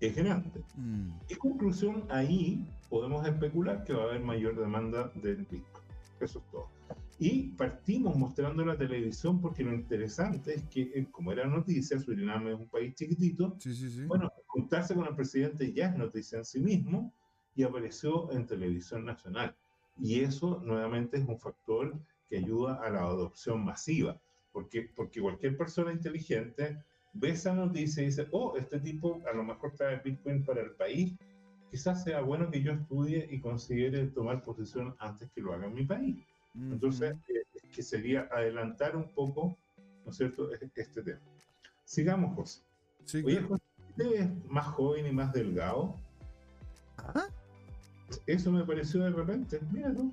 [0.00, 0.62] es grande.
[0.76, 1.10] Mm.
[1.28, 5.84] Y conclusión, ahí podemos especular que va a haber mayor demanda del Bitcoin.
[6.20, 6.77] Eso es todo.
[7.20, 12.46] Y partimos mostrando la televisión porque lo interesante es que, eh, como era noticia, Surinam
[12.46, 13.56] es un país chiquitito.
[14.06, 17.12] Bueno, juntarse con el presidente ya es noticia en sí mismo
[17.56, 19.56] y apareció en televisión nacional.
[20.00, 24.20] Y eso nuevamente es un factor que ayuda a la adopción masiva,
[24.52, 26.78] porque, porque cualquier persona inteligente
[27.14, 30.70] ve esa noticia y dice, oh, este tipo a lo mejor trae Bitcoin para el
[30.72, 31.16] país,
[31.70, 35.74] quizás sea bueno que yo estudie y considere tomar posición antes que lo haga en
[35.74, 36.16] mi país.
[36.54, 39.56] Entonces, eh, es que sería adelantar un poco,
[40.04, 41.20] ¿no es cierto?, este tema.
[41.84, 42.62] Sigamos, José.
[43.24, 45.94] Oye, José, ¿usted es más joven y más delgado?
[46.98, 47.28] ¿Ah?
[48.26, 49.60] Eso me pareció de repente.
[49.72, 50.12] Mira tú.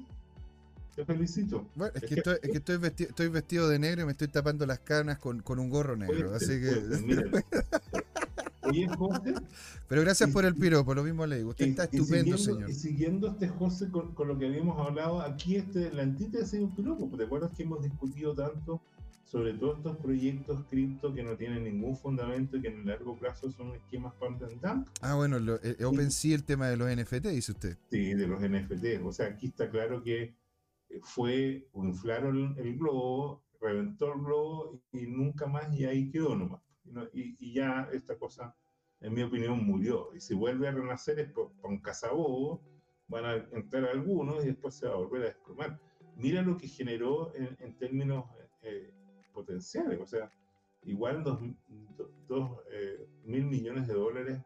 [0.96, 1.68] Te felicito.
[1.76, 4.30] Bueno, es, que, estoy, es que estoy, vestido, estoy, vestido, de negro y me estoy
[4.30, 6.34] tapando las canas con, con un gorro negro.
[6.34, 6.72] así que.
[8.68, 9.34] Oye, José.
[9.88, 11.50] Pero gracias por el piropo, lo mismo le digo.
[11.50, 12.70] Usted está estupendo, señor.
[12.70, 16.64] Y siguiendo este José con, con, lo que habíamos hablado, aquí este, la antítesis de
[16.64, 17.10] un piropo.
[17.18, 18.82] ¿Te acuerdas que hemos discutido tanto
[19.26, 23.18] sobre todos estos proyectos cripto que no tienen ningún fundamento y que en el largo
[23.18, 24.88] plazo son esquemas pump and dump.
[25.02, 27.78] Ah, bueno, lo, eh, OpenSea, el tema de los NFT, dice usted.
[27.90, 29.04] Sí, de los NFT.
[29.04, 30.36] O sea, aquí está claro que
[30.90, 36.62] eh, fue, inflaron el globo, reventó el globo y nunca más y ahí quedó nomás.
[37.14, 38.56] Y, y ya esta cosa,
[39.02, 40.10] en mi opinión, murió.
[40.16, 42.62] Y si vuelve a renacer es por, un cazabobo,
[43.08, 45.80] van a entrar algunos y después se va a volver a desplomar.
[46.16, 48.26] Mira lo que generó en, términos
[48.62, 48.94] eh,
[49.34, 50.00] potenciales.
[50.00, 50.32] O sea,
[50.84, 51.40] igual dos,
[52.72, 54.42] eh, mil millones de dólares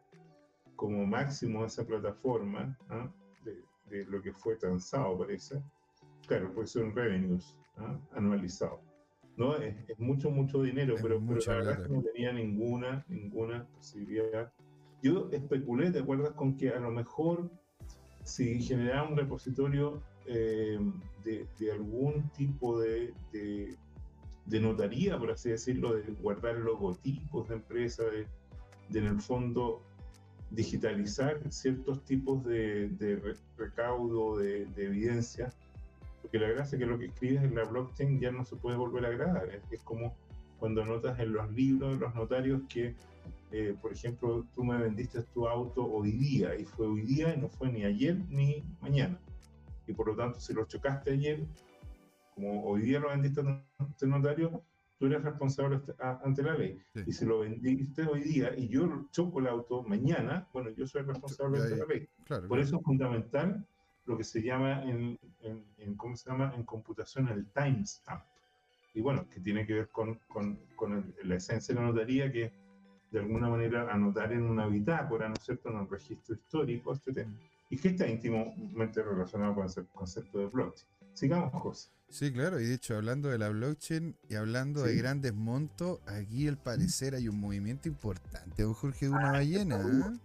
[0.76, 3.12] como máximo esa plataforma, ¿ah?
[3.44, 5.62] de, lo que fue transado, parece.
[6.26, 7.98] Claro, pues son revenues ¿ah?
[8.12, 8.89] anualizados.
[9.36, 9.56] ¿No?
[9.56, 14.52] Es, mucho, mucho dinero, pero, pero, la verdad es que no tenía ninguna, ninguna posibilidad.
[15.02, 16.32] Yo especulé, ¿te acuerdas?
[16.32, 17.50] Con que a lo mejor
[18.24, 20.78] si generaba un repositorio eh,
[21.24, 23.76] de, de, algún tipo de, de,
[24.46, 29.82] de notaría, por así decirlo, de guardar logotipos de empresas, de, en el fondo
[30.50, 35.52] digitalizar ciertos tipos de, recaudo, de, evidencia,
[36.30, 38.76] porque la gracia es que lo que escribes en la blockchain ya no se puede
[38.76, 40.14] volver a grabar, es, como
[40.60, 42.94] cuando notas en los libros de los notarios que,
[43.50, 47.40] eh, por ejemplo, tú me vendiste tu auto hoy día y fue hoy día y
[47.40, 49.18] no fue ni ayer ni mañana.
[49.88, 51.44] Y por lo tanto, si lo chocaste ayer,
[52.36, 53.40] como hoy día lo vendiste
[53.78, 54.62] ante notario,
[55.00, 56.78] tú eres responsable ante la ley.
[57.06, 61.02] Y si lo vendiste hoy día y yo choco el auto mañana, bueno, yo soy
[61.02, 62.08] responsable ante la ley.
[62.46, 63.66] Por eso es fundamental
[64.10, 66.52] lo que se llama en, en, ¿cómo se llama?
[66.56, 68.24] En computación el timestamp.
[68.92, 72.52] Y bueno, que tiene que ver con, con, con la esencia de la notaría, que
[73.12, 77.26] de alguna manera anotar en una bitácora, ¿no es cierto?, en un registro histórico, etc.
[77.70, 80.88] Y que está íntimamente relacionado con el concepto de blockchain.
[81.14, 81.90] Sigamos, José.
[82.08, 86.48] Sí, claro, y de hecho, hablando de la blockchain y hablando de grandes montos, aquí
[86.48, 90.18] al parecer hay un movimiento importante, don Jorge, de una ah, ballena.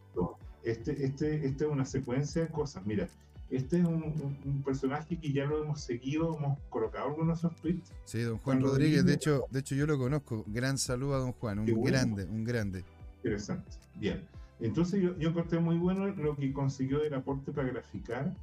[0.64, 2.84] Este, este, este es una secuencia de cosas.
[2.88, 3.08] Mira,
[3.50, 7.92] este es un, personaje que ya lo hemos seguido, hemos colocado algunos de tweets.
[8.06, 10.44] Sí, don Juan, Rodríguez, de hecho, de hecho yo lo conozco.
[10.48, 12.84] Gran saludo a don Juan, un grande, un grande.
[13.18, 13.72] Interesante.
[13.96, 14.24] Bien.
[14.60, 18.34] Entonces yo, yo encontré muy bueno lo que consiguió del aporte para graficar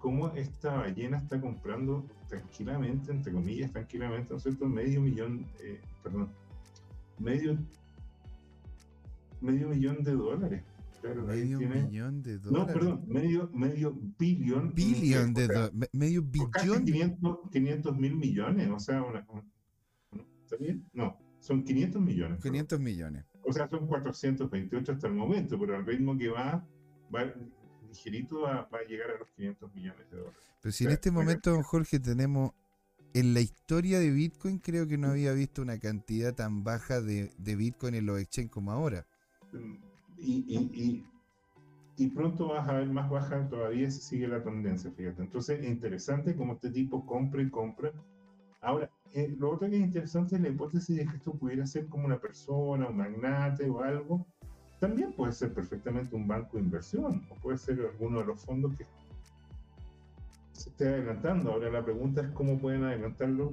[0.00, 4.66] cómo esta ballena está comprando tranquilamente, entre comillas, tranquilamente, ¿no es cierto?
[4.66, 6.30] Medio millón, eh, perdón,
[7.18, 7.56] medio,
[9.40, 10.62] medio millón de dólares.
[11.00, 12.66] Claro, medio millón de dólares.
[12.66, 14.74] No, perdón, medio, medio billón.
[14.74, 15.88] Billón de dólares.
[15.92, 16.84] Medio billón.
[16.84, 19.26] 500 mil millones, o sea, una,
[20.44, 20.86] ¿está bien?
[20.92, 22.42] No, son 500 millones.
[22.42, 23.24] 500 millones.
[23.42, 26.66] O sea, son 428 hasta el momento, pero al ritmo que va,
[27.14, 27.34] va
[27.88, 30.38] ligerito va, a llegar a los 500 millones de dólares.
[30.60, 32.52] Pero si en este momento, don Jorge, tenemos
[33.14, 37.32] en la historia de Bitcoin, creo que no había visto una cantidad tan baja de,
[37.38, 39.06] Bitcoin en los exchanges como ahora.
[40.20, 41.04] Mm, y,
[41.96, 45.22] y, pronto vas a ver más baja todavía si sigue la tendencia, fíjate.
[45.22, 47.92] Entonces es interesante como este tipo compra y compra.
[48.60, 51.86] Ahora, eh, lo otro que es interesante es la hipótesis de que esto pudiera ser
[51.88, 54.26] como una persona, un magnate o algo.
[54.78, 58.74] También puede ser perfectamente un banco de inversión o puede ser alguno de los fondos
[58.76, 58.86] que
[60.52, 61.52] se esté adelantando.
[61.52, 63.52] Ahora la pregunta es cómo pueden adelantarlo.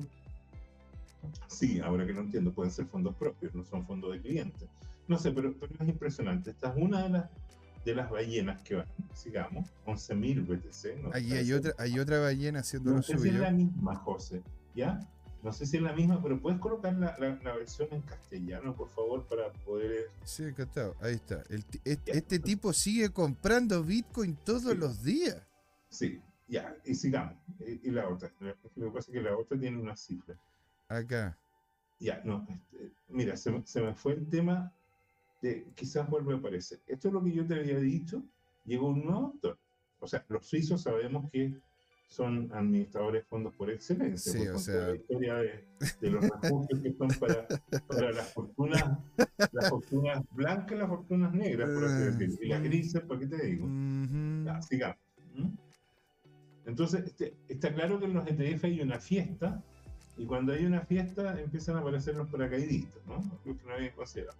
[1.47, 4.69] Sí, ahora que no entiendo, pueden ser fondos propios, no son fondos de clientes.
[5.07, 6.51] No sé, pero, pero es impresionante.
[6.51, 7.29] Esta es una de las
[7.87, 11.03] de las ballenas que van, sigamos, 11.000 BTC.
[11.03, 11.11] ¿no?
[11.13, 14.43] Allí hay otra, hay otra ballena haciendo no sé si es la misma, José,
[14.75, 14.99] ¿ya?
[15.41, 18.89] No sé si es la misma, pero puedes colocar la, la, versión en castellano, por
[18.89, 20.09] favor, para poder...
[20.25, 20.95] Sí, encantado.
[20.99, 21.43] Ahí está.
[21.85, 25.41] este, tipo sigue comprando Bitcoin todos los días.
[25.89, 27.35] Sí, ya, y sigamos.
[27.59, 28.29] Y, la otra.
[28.41, 30.35] Lo que pasa es que la otra tiene una cifra.
[30.89, 31.37] Acá.
[31.99, 32.45] Ya, no.
[32.49, 34.73] Este, mira, se, se me fue el tema
[35.75, 36.79] quizás vuelve a aparecer.
[36.87, 38.23] Esto es lo que yo te había dicho,
[38.65, 39.57] llegó un nuevo autor.
[39.99, 41.53] O sea, los suizos sabemos que
[42.07, 44.87] son administradores de fondos por excelencia, sí, o sea...
[44.87, 45.67] la historia de,
[46.09, 47.47] los refugios que son para,
[47.85, 48.97] para las fortunas,
[49.51, 52.37] las fortunas blancas y las fortunas negras, por así decirlo.
[52.41, 53.67] Y las grises, ¿para qué te digo?
[54.61, 54.97] sigamos.
[56.65, 59.63] Entonces, este, está claro que en los ETF hay una fiesta,
[60.17, 63.39] y cuando hay una fiesta empiezan a aparecer los paracaidistas, ¿no?
[63.45, 64.37] Lo que no había considerado.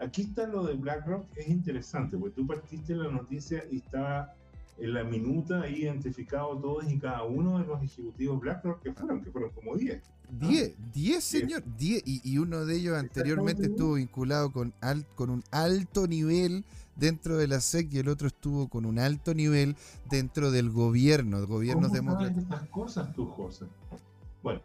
[0.00, 4.34] Aquí está lo de BlackRock, es interesante, porque tú partiste la noticia y estaba
[4.78, 9.22] en la minuta ahí identificado todos y cada uno de los ejecutivos BlackRock que fueron,
[9.22, 10.02] que fueron como 10.
[10.30, 14.72] 10, 10 señor, 10, y, uno de ellos anteriormente estuvo vinculado con,
[15.16, 16.64] con un alto nivel
[16.96, 19.76] dentro de la SEC y el otro estuvo con un alto nivel
[20.08, 22.44] dentro del gobierno, gobiernos democráticos.
[22.44, 23.66] estas cosas tú, José?
[24.42, 24.62] Bueno,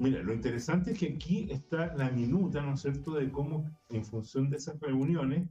[0.00, 4.02] Mira, lo interesante es que aquí está la minuta, ¿no es cierto?, de cómo en
[4.02, 5.46] función de esas reuniones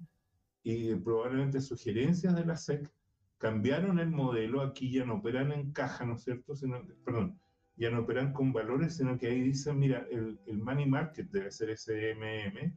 [0.63, 2.89] y probablemente sugerencias de la SEC,
[3.38, 7.39] cambiaron el modelo, aquí ya no operan en caja, ¿no es cierto?, sino, perdón,
[7.75, 11.51] ya no operan con valores, sino que ahí dicen, mira, el, el money market debe
[11.51, 12.73] ser SMM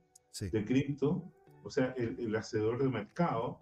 [0.50, 1.32] de cripto,
[1.62, 3.58] o sea, el, hacedor de mercado,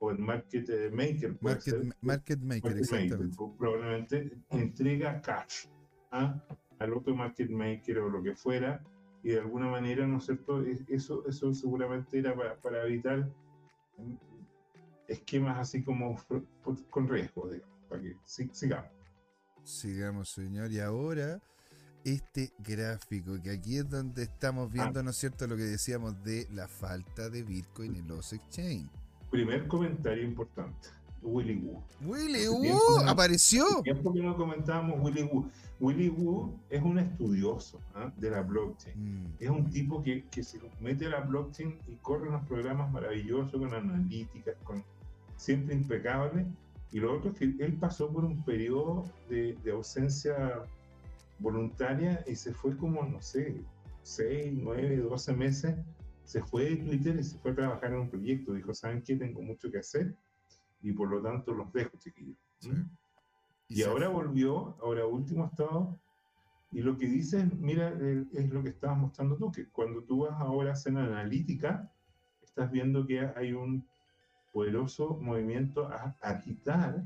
[0.00, 1.38] o el market maker.
[1.40, 3.36] Market, market, maker, exactamente.
[3.58, 5.64] probablemente entrega cash.
[6.10, 6.38] ¿ah?
[6.82, 8.82] Al otro market maker o lo que fuera,
[9.22, 10.62] y de alguna manera, ¿no es cierto?
[10.88, 13.28] Eso, eso seguramente era para, evitar
[15.06, 16.16] esquemas así como
[16.90, 18.90] con riesgo, digamos, para que sigamos.
[19.62, 20.72] Sigamos, señor.
[20.72, 21.40] Y ahora,
[22.04, 25.02] este gráfico, que aquí es donde estamos viendo, ah.
[25.04, 28.90] ¿no es cierto?, lo que decíamos de la falta de Bitcoin en los exchanges.
[29.30, 30.88] Primer comentario importante.
[31.22, 31.82] Willy Wu.
[32.04, 33.64] Willy Wu apareció.
[33.82, 35.48] Tiempo que no comentábamos Willy Wu.
[35.80, 38.12] Willy Wu es un estudioso ¿ah?
[38.16, 38.94] de la blockchain.
[38.96, 39.26] Mm.
[39.40, 43.52] Es un tipo que, que, se mete a la blockchain y corre unos programas maravillosos
[43.52, 44.84] con analíticas, con
[45.36, 46.46] siempre impecable.
[46.92, 50.62] Y lo otro es que él pasó por un periodo de, de ausencia
[51.38, 53.62] voluntaria y se fue como, no sé,
[54.02, 55.76] 6, 9, 12 meses.
[56.24, 58.52] Se fue de Twitter y se fue a trabajar en un proyecto.
[58.52, 59.16] Dijo, ¿saben qué?
[59.16, 60.14] Tengo mucho que hacer
[60.82, 62.36] y por lo tanto los dejo, chiquillos.
[63.68, 65.98] Y, ahora volvió, ahora último estado,
[66.72, 70.26] y lo que dice, mira, eh, es lo que estabas mostrando tú, que cuando tú
[70.26, 71.90] vas ahora a hacer analítica,
[72.42, 73.86] estás viendo que hay un
[74.52, 77.02] poderoso movimiento a agitar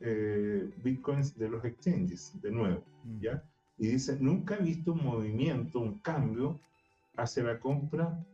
[0.00, 3.20] eh, bitcoins de los exchanges, de nuevo, mm.
[3.20, 3.42] ¿ya?
[3.78, 6.60] Y dice, nunca he visto un movimiento, un cambio
[7.16, 8.24] hacia la compra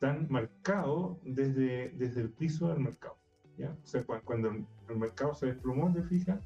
[0.00, 3.17] tan marcado desde, desde el piso del mercado.
[3.58, 3.70] ¿Ya?
[3.70, 6.40] O sea, cuando el mercado se desplomó, te fijas,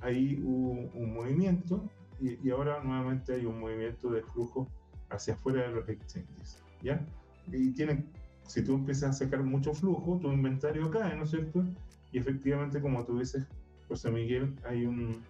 [0.00, 1.88] ahí hubo un movimiento
[2.20, 4.68] y, ahora nuevamente hay un movimiento de flujo
[5.08, 7.04] hacia afuera de los exchanges, ¿ya?
[7.50, 8.06] Y tienen,
[8.46, 11.64] si tú empiezas a sacar mucho flujo, tu inventario cae, ¿no es cierto?
[12.12, 13.46] Y efectivamente, como tú dices,
[13.88, 15.22] José Miguel, hay un,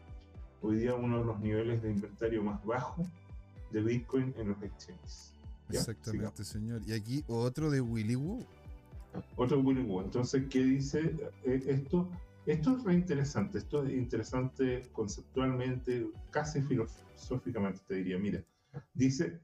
[0.63, 3.07] hoy día uno de los niveles de inventario más bajo
[3.71, 5.33] de Bitcoin en los exchanges.
[5.69, 6.83] Exactamente, señor.
[6.87, 8.45] Y aquí otro de Willy Woo.
[9.37, 10.03] Otro Woo.
[10.03, 12.11] Entonces, ¿qué dice eh, esto?
[12.47, 18.19] Esto es re interesante, esto es interesante conceptualmente, casi filosóficamente te diría.
[18.19, 18.43] Mira,
[18.95, 19.41] dice,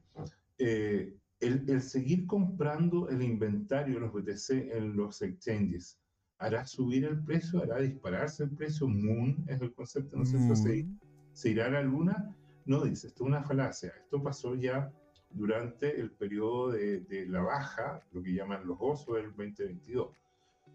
[0.57, 5.99] eh, el, seguir comprando el inventario de los BTC en los exchanges,
[6.39, 7.61] ¿hará subir el precio?
[7.61, 8.87] ¿Hará dispararse el precio?
[8.87, 10.87] Moon es el concepto, no sé si se,
[11.33, 12.35] se irá a la luna.
[12.65, 13.93] No, dice, esto es una falacia.
[14.03, 14.91] Esto pasó ya
[15.29, 20.09] durante el periodo de, de la baja, lo que llaman los gozos del 2022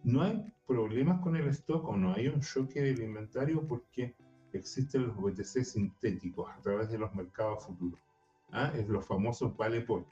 [0.05, 4.15] no hay problemas con el stock o no hay un choque del inventario porque
[4.53, 8.01] existen los BTC sintéticos a través de los mercados futuros.
[8.51, 8.73] ¿ah?
[8.75, 10.05] Es los famosos vale por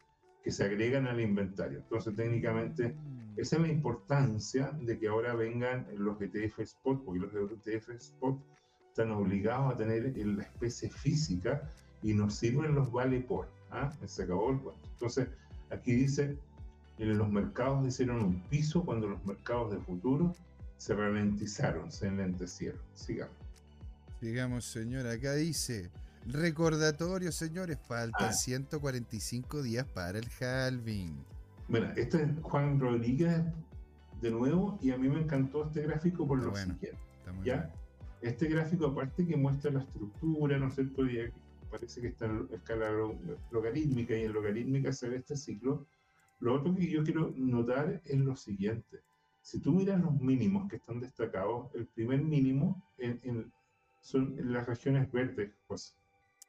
[0.42, 1.79] que se agregan al inventario.
[1.81, 2.96] Entonces, técnicamente,
[3.37, 8.40] esa es la importancia de que ahora vengan los ETF Spot, porque los ETF Spot
[8.88, 11.70] están obligados a tener la especie física
[12.03, 13.50] y nos sirven los vale por.
[13.71, 13.91] ¿Ah?
[14.07, 14.89] Se acabó el cuento.
[14.93, 15.29] Entonces,
[15.71, 16.37] aquí dice,
[16.99, 20.35] en los mercados hicieron un piso cuando los mercados de futuro
[20.77, 22.81] se ralentizaron, se enlentecieron.
[22.95, 23.35] Sigamos.
[24.21, 25.07] Sigamos, señor.
[25.07, 25.91] Acá dice,
[26.27, 29.63] recordatorio, señores, faltan 145 ah.
[29.63, 31.25] días para el halving.
[31.69, 33.43] Bueno, este es Juan Rodríguez
[34.21, 36.93] de nuevo y a mí me encantó este gráfico por lo siguiente.
[37.45, 37.71] ¿ya?
[38.21, 41.03] Este gráfico aparte que muestra la estructura, ¿no es cierto?
[41.71, 42.91] Parece que está en escala
[43.51, 45.87] logarítmica y en logarítmica se ve este ciclo.
[46.41, 49.01] Lo otro que yo quiero notar es lo siguiente.
[49.43, 53.53] Si tú miras los mínimos que están destacados, el primer mínimo en,
[54.01, 55.95] son en las regiones verdes, pues.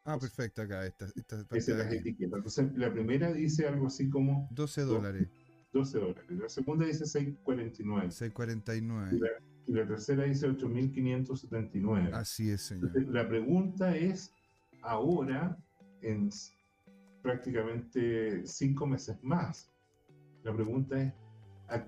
[0.03, 2.37] Ah, perfecto, acá, esta, esta es las etiquetas.
[2.37, 4.47] Entonces, la primera dice algo así como...
[4.51, 5.27] 12 dólares.
[5.73, 6.25] 12 dólares.
[6.29, 8.33] La segunda dice 6.49.
[8.33, 9.11] 6.49.
[9.11, 12.13] Y, y la, tercera dice 8.579.
[12.13, 12.91] Así es, señor.
[13.11, 14.33] la pregunta es,
[14.81, 15.57] ahora,
[16.01, 16.29] en
[17.21, 19.71] prácticamente cinco meses más,
[20.43, 21.13] la pregunta es,
[21.69, 21.83] ¿a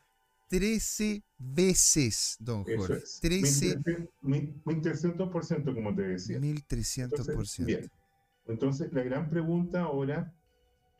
[0.49, 2.97] 13 veces, don Jorge.
[2.97, 3.19] Es.
[3.21, 3.79] 13.
[4.23, 6.39] 1300%, como te decía.
[6.39, 7.19] 1300%.
[7.19, 7.89] Entonces, bien.
[8.47, 10.34] Entonces, la gran pregunta ahora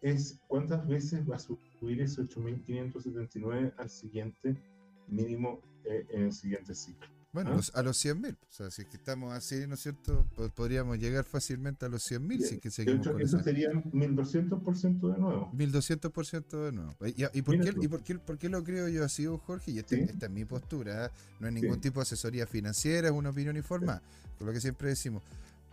[0.01, 4.62] es: ¿cuántas veces va a subir ese 8.579 al siguiente
[5.08, 7.07] mínimo en el siguiente ciclo.
[7.35, 7.79] Bueno, ¿Ah?
[7.79, 8.33] a los 100.000.
[8.33, 10.25] O sea, si es que estamos así, ¿no es cierto?
[10.55, 13.43] podríamos llegar fácilmente a los 100.000 si es que seguimos con eso.
[13.43, 15.51] sería 1200% de nuevo.
[15.51, 16.95] 1200% de nuevo.
[17.33, 19.71] ¿Y, por, qué, y por, qué, por, qué, lo creo yo así, Jorge?
[19.71, 21.07] Y este, esta es mi postura.
[21.07, 21.09] ¿eh?
[21.41, 24.01] No es ningún tipo de asesoría financiera, es una opinión informada.
[24.37, 25.21] Por lo que siempre decimos.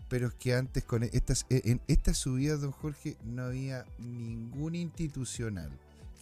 [0.09, 5.71] Pero es que antes, con estas, en estas subidas, don Jorge, no había ningún institucional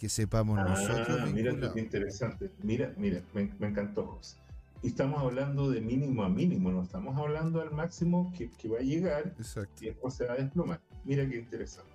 [0.01, 1.31] que sepamos ah, nosotros.
[1.31, 2.49] Mira qué interesante.
[2.63, 4.35] Mira, mira, me, encantó, José.
[4.81, 8.79] Y estamos hablando de mínimo a mínimo, no estamos hablando al máximo que, que va
[8.79, 9.35] a llegar
[9.79, 10.81] y después se va a desplomar.
[11.05, 11.91] Mira qué interesante.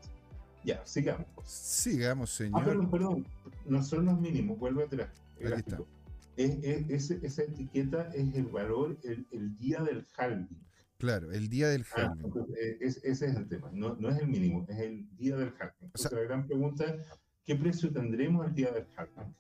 [0.62, 1.26] Ya, sigamos.
[1.42, 2.60] Sigamos, ah, señor.
[2.62, 3.26] Ah, perdón, perdón.
[3.64, 5.08] No son los mínimos, vuelve atrás.
[5.44, 5.80] Ahí está.
[6.36, 10.64] Es, esa etiqueta es el valor el, el día del halving.
[10.98, 12.32] Claro, el día del ah, halving.
[12.56, 13.68] Eh, ese es el tema.
[13.72, 15.86] No, no, es el mínimo, es el día del halving.
[15.86, 17.02] Entonces, la gran pregunta es
[17.46, 19.32] ¿Qué precio tendremos el día del halving?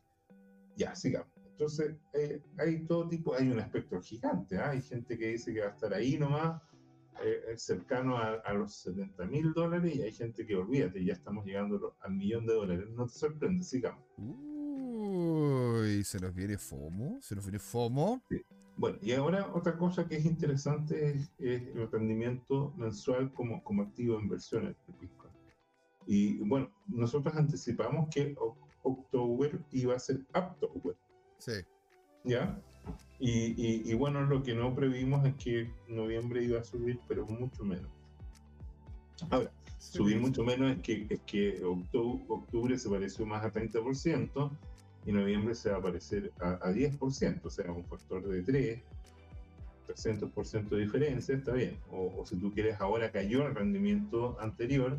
[0.76, 1.28] Ya, sigamos.
[1.50, 4.56] Entonces, eh, hay todo tipo, hay un espectro gigante.
[4.58, 4.70] ¿ah?
[4.70, 6.62] Hay gente que dice que va a estar ahí nomás,
[7.24, 11.96] eh, cercano a, los 70 mil dólares, y hay gente que olvídate, ya estamos llegando
[12.00, 12.86] al millón de dólares.
[12.90, 14.04] No te sorprende, sigamos.
[14.18, 18.22] Uy, se nos viene FOMO, se nos viene FOMO.
[18.76, 24.16] Bueno, y ahora otra cosa que es interesante es, el rendimiento mensual como, como activo
[24.18, 25.25] de inversión el Bitcoin.
[26.06, 28.36] Y bueno, nosotros anticipamos que
[28.82, 30.96] October iba a ser October.
[31.38, 31.52] Sí.
[32.24, 32.60] ¿Ya?
[33.18, 37.64] Y, y, bueno, lo que no previmos es que noviembre iba a subir, pero mucho
[37.64, 37.90] menos.
[39.30, 44.50] Ahora, subir mucho menos es que, es que octubre, octubre se pareció más a 30%
[45.06, 48.82] y noviembre se va a parecer a, 10%, o sea, un factor de 3,
[49.86, 51.78] 300% de diferencia, está bien.
[51.90, 54.98] O, si tú quieres, ahora cayó el rendimiento anterior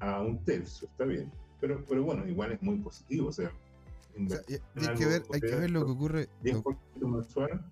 [0.00, 1.30] a un tercio, está bien.
[1.60, 3.52] Pero, pero bueno, igual es muy positivo, o sea,
[4.16, 6.28] hay, que ver, hay que ver lo que ocurre.
[6.42, 7.64] 10% mensual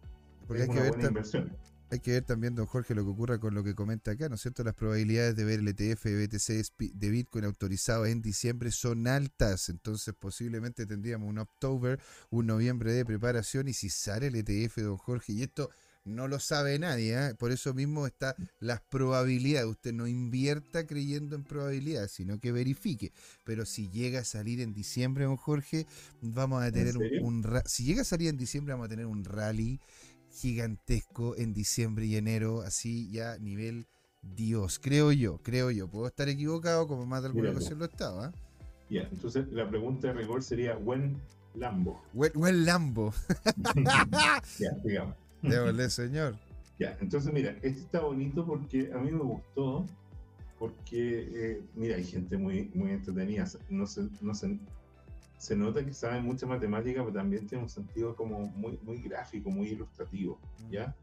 [0.55, 1.53] es una buena inversión
[1.91, 4.35] hay que ver también, don Jorge, lo que ocurra con lo que comenta acá, ¿no
[4.35, 4.63] es cierto?
[4.63, 10.15] Las probabilidades de ver el ETF BTC de Bitcoin autorizado en diciembre son altas, entonces
[10.15, 11.99] posiblemente tendríamos un October,
[12.31, 15.71] un noviembre de preparación y si sale el ETF, don Jorge, y esto
[16.09, 17.35] no lo sabe nadie, ¿eh?
[17.35, 19.69] por eso mismo está las probabilidades.
[19.69, 23.13] Usted no invierta creyendo en probabilidades, sino que verifique.
[23.45, 25.87] Pero si llega a salir en diciembre, don Jorge,
[26.21, 29.25] vamos a tener un, un, si llega a salir en diciembre, vamos a tener un
[29.25, 29.81] rally
[30.31, 33.87] gigantesco en diciembre y enero, así ya nivel
[34.23, 35.89] Dios, creo yo, creo yo.
[35.89, 38.33] Puedo estar equivocado, como más de alguna ocasión lo estaba.
[38.91, 41.21] Ya, entonces la pregunta de rigor sería, ¿buen
[41.55, 42.01] Lambo?
[42.13, 43.13] Buen, Lambo.
[44.59, 45.15] ya, digamos.
[45.43, 46.37] Déjole, señor.
[46.79, 49.85] Ya, entonces mira, este está bonito porque a mí me gustó,
[50.59, 54.59] porque, eh, mira, hay gente muy, muy entretenida, no se, no se
[55.39, 59.51] se nota que sabe mucha matemática, pero también tiene un sentido como muy, muy gráfico,
[59.51, 60.39] muy ilustrativo.
[60.69, 60.95] ¿ya?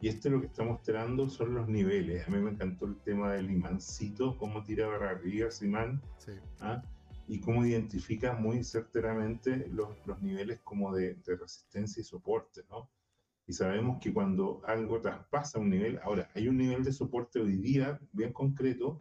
[0.00, 2.28] Y esto lo que está mostrando son los niveles.
[2.28, 6.00] A mí me encantó el tema del imancito, cómo tira para arriba ese imán,
[6.60, 6.82] ¿ah?
[7.26, 12.88] y cómo identifica muy certeramente los, los niveles como de, de, resistencia y soporte, ¿no?
[13.48, 17.56] Y sabemos que cuando algo traspasa un nivel, ahora, hay un nivel de soporte hoy
[17.56, 19.00] día bien concreto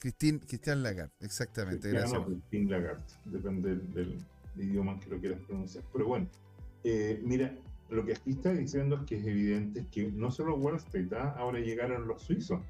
[0.00, 1.90] Cristian Lagarde, exactamente.
[1.90, 4.18] Cristiano Cristín Lagarde, depende del,
[4.56, 5.84] idioma que lo quieras pronunciar.
[5.92, 6.28] Pero bueno,
[6.84, 7.54] eh, mira,
[7.90, 11.34] lo que aquí está diciendo es que es evidente que no solo Wall Street, ¿ah?
[11.36, 12.60] ahora llegaron los suizos.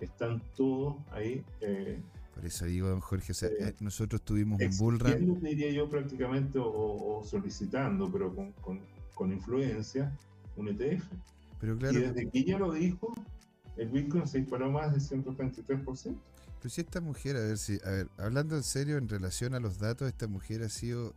[0.00, 1.44] Están todos ahí...
[1.60, 2.00] Eh,
[2.34, 5.40] por eso digo, don Jorge, eh, nosotros tuvimos un bullrun.
[5.42, 8.80] diría yo prácticamente, o, solicitando, pero con,
[9.14, 10.16] con, influencia,
[10.56, 11.04] un ETF.
[11.60, 13.14] Pero claro, y desde que ella lo dijo,
[13.76, 16.16] el Bitcoin se disparó más de 133%.
[16.62, 19.60] Pero si esta mujer, a ver si, a ver, hablando en serio en relación a
[19.60, 21.12] los datos, esta mujer ha sido,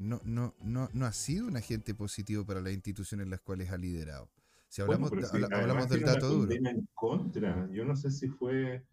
[0.00, 3.70] no, no, no, no ha sido un agente positivo para las instituciones en las cuales
[3.70, 4.28] ha liderado.
[4.68, 5.12] Si hablamos,
[5.52, 6.52] hablamos del dato duro.
[6.52, 7.68] En contra.
[7.70, 8.84] Yo no sé si fue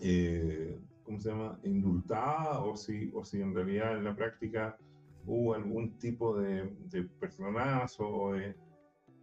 [0.00, 0.78] eh,
[1.08, 4.76] ¿cómo se llama?, indultada o si, o si en realidad en la práctica
[5.24, 8.54] hubo algún tipo de, de personazo o de...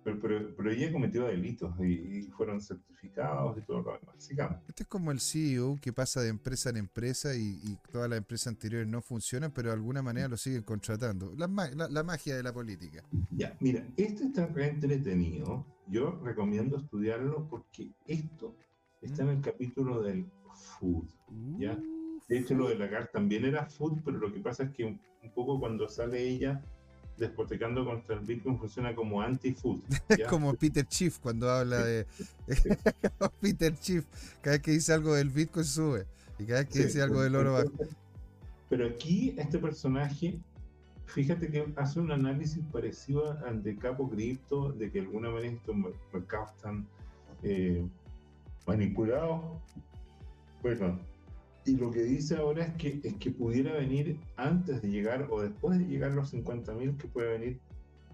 [0.06, 0.20] Pero,
[0.56, 4.16] pero, ella cometió delitos y, fueron certificados y todo lo demás.
[4.20, 4.60] Sigamos.
[4.68, 8.18] Este es como el CEO que pasa de empresa en empresa y, y todas las
[8.18, 11.34] empresas anteriores no funcionan, pero de alguna manera lo siguen contratando.
[11.36, 11.48] La,
[11.90, 13.04] la, magia de la política.
[13.32, 15.66] Ya, mira, este está re entretenido.
[15.88, 18.56] Yo recomiendo estudiarlo porque esto
[19.02, 21.08] está en el capítulo del food.
[21.58, 21.80] ¿ya?
[22.28, 25.00] De hecho, lo de Lagarde también era food, pero lo que pasa es que un,
[25.34, 26.64] poco cuando sale ella
[27.18, 29.82] despotecando contra el Bitcoin funciona como anti-food.
[30.30, 32.06] como Peter Chief cuando habla de.
[33.42, 34.06] Peter Chief,
[34.42, 36.06] cada vez que dice algo del Bitcoin sube.
[36.40, 37.70] Y cada vez que dice algo del oro baja.
[38.70, 40.40] Pero aquí este personaje
[41.06, 45.76] fíjate que hace un análisis parecido al de Capo Cripto, de que alguna manera estos
[46.12, 46.88] mercados están
[47.44, 47.86] eh,
[48.66, 49.42] manipulados.
[50.62, 51.00] Bueno,
[51.66, 55.42] y lo que dice ahora es que, es que pudiera venir antes de llegar o
[55.42, 57.60] después de llegar los 50.000, que puede venir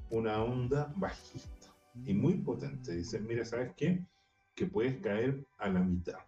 [0.09, 1.67] una onda bajista
[2.05, 2.93] y muy potente.
[2.93, 4.05] Dice, mira, ¿sabes qué?
[4.55, 6.19] Que puedes caer a la mitad.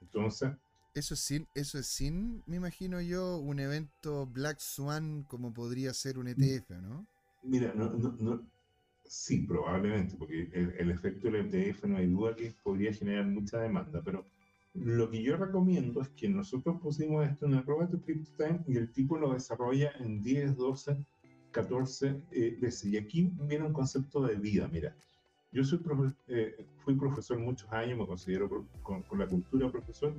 [0.00, 0.50] Entonces,
[0.94, 5.92] eso es sin, eso es sin, me imagino yo, un evento Black Swan como podría
[5.92, 7.06] ser un ETF, ¿no?
[7.42, 8.46] Mira, no, no, no
[9.04, 14.02] sí, probablemente, porque el, efecto del ETF no hay duda que podría generar mucha demanda,
[14.02, 14.26] pero
[14.80, 18.76] lo que yo recomiendo es que nosotros pusimos esto en el Robot Crypto Time y
[18.76, 21.04] el tipo lo desarrolla en 10, 12,
[21.50, 22.22] 14
[22.60, 22.84] veces.
[22.84, 24.94] Y aquí viene un concepto de vida, mira.
[25.52, 25.80] Yo soy
[26.28, 30.12] eh, fui profesor muchos años, me considero con, la cultura profesor,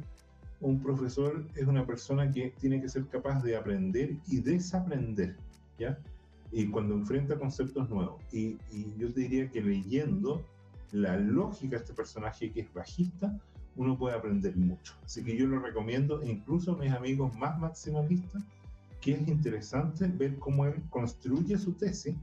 [0.61, 5.35] un profesor es una persona que tiene que ser capaz de aprender y desaprender,
[5.77, 5.99] ¿ya?
[6.51, 8.19] Y cuando enfrenta conceptos nuevos.
[8.31, 8.57] Y,
[8.97, 10.43] yo te diría que leyendo
[10.91, 13.39] la lógica de este personaje que es bajista,
[13.77, 14.93] uno puede aprender mucho.
[15.05, 18.43] Así que yo lo recomiendo, incluso a mis amigos más maximalistas,
[19.01, 22.15] que es interesante ver cómo él construye su tesis,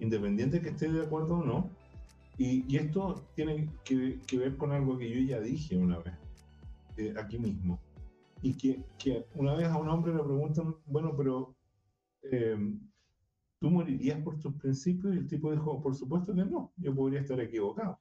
[0.00, 1.70] independiente de que esté de acuerdo o no.
[2.36, 6.14] Y, esto tiene que, que ver con algo que yo ya dije una vez
[6.96, 7.78] eh, aquí mismo.
[8.42, 11.54] Y que, que, una vez a un hombre le preguntan, bueno, pero
[12.22, 12.56] eh,
[13.60, 15.14] ¿tú morirías por tus principios?
[15.14, 17.98] Y el tipo dijo, por supuesto que no, yo podría estar equivocado.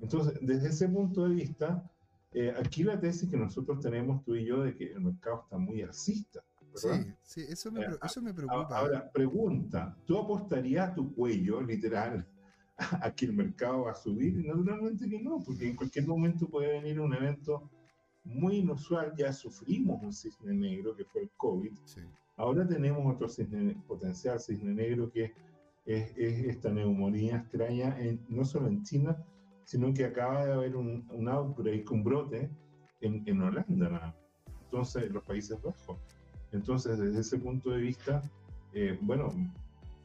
[0.00, 1.90] Entonces, desde ese punto de vista,
[2.34, 5.56] eh, aquí la tesis que nosotros tenemos tú y yo de que el mercado está
[5.56, 6.42] muy alcista.
[6.74, 6.88] Sí,
[7.22, 8.76] sí, eso me, eso me preocupa.
[8.76, 12.26] Ahora, pregunta, ¿tú apostarías tu cuello, literal,
[12.76, 14.44] a que el mercado va a subir?
[14.44, 17.70] Naturalmente que no, porque en cualquier momento puede venir un evento
[18.24, 21.72] muy inusual, ya sufrimos un cisne negro que fue el COVID.
[22.36, 25.32] Ahora tenemos otro cisne, potencial cisne negro que
[25.86, 29.16] es, esta neumonía extraña, en, no solo en China,
[29.64, 32.50] sino que acaba de haber un, un outbreak, un brote
[33.00, 34.14] en, en Holanda,
[34.64, 35.98] entonces los Países Bajos.
[36.52, 38.22] Entonces, desde ese punto de vista,
[38.72, 39.28] eh, bueno,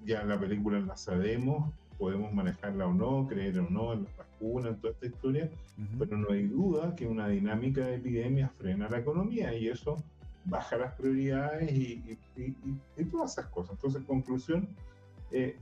[0.05, 4.73] ya la película la sabemos, podemos manejarla o no, creer o no en las vacunas,
[4.73, 5.49] en toda esta historia,
[5.97, 10.01] pero no hay duda que una dinámica de epidemia frena la economía y eso
[10.45, 12.17] baja las prioridades y,
[13.11, 13.71] todas esas cosas.
[13.71, 14.69] Entonces, conclusión,
[15.31, 15.57] eh,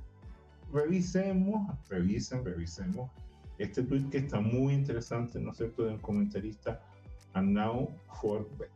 [0.71, 3.09] revisemos, revisen, revisemos
[3.57, 6.81] este tweet que está muy interesante, ¿no es cierto?, de un comentarista,
[7.33, 7.89] and now
[8.21, 8.71] for bet.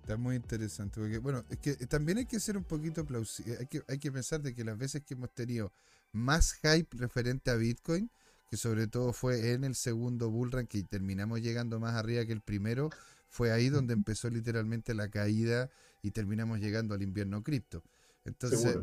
[0.00, 3.66] Está muy interesante, porque bueno, es que también hay que ser un poquito plausible, hay
[3.66, 5.72] que, hay que pensar de que las veces que hemos tenido
[6.12, 8.10] más hype referente a Bitcoin,
[8.50, 12.42] que sobre todo fue en el segundo bullrun, que terminamos llegando más arriba que el
[12.42, 12.90] primero,
[13.28, 15.70] fue ahí donde empezó literalmente la caída
[16.02, 17.82] y terminamos llegando al invierno cripto.
[18.24, 18.78] Entonces,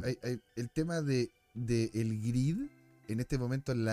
[0.55, 2.57] el tema de, el grid,
[3.08, 3.88] en este momento el,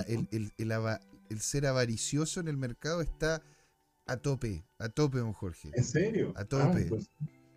[0.59, 3.43] el, ser avaricioso en el mercado está
[4.07, 5.71] a tope, a tope, don Jorge.
[5.75, 6.33] ¿En serio?
[6.37, 6.87] A tope.
[6.87, 7.11] Ah, pues,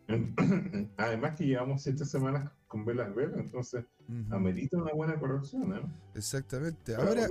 [0.98, 3.86] además que llevamos siete semanas con velas verdes, entonces
[4.30, 5.94] amerita una buena corrección, ¿no?
[6.16, 6.96] Exactamente.
[6.96, 7.28] Ahora,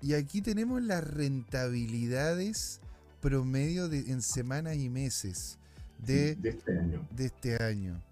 [0.00, 2.80] y aquí tenemos las rentabilidades
[3.20, 5.58] promedio de, en semanas y meses
[5.98, 7.08] de, de, este año.
[7.10, 8.02] de este año.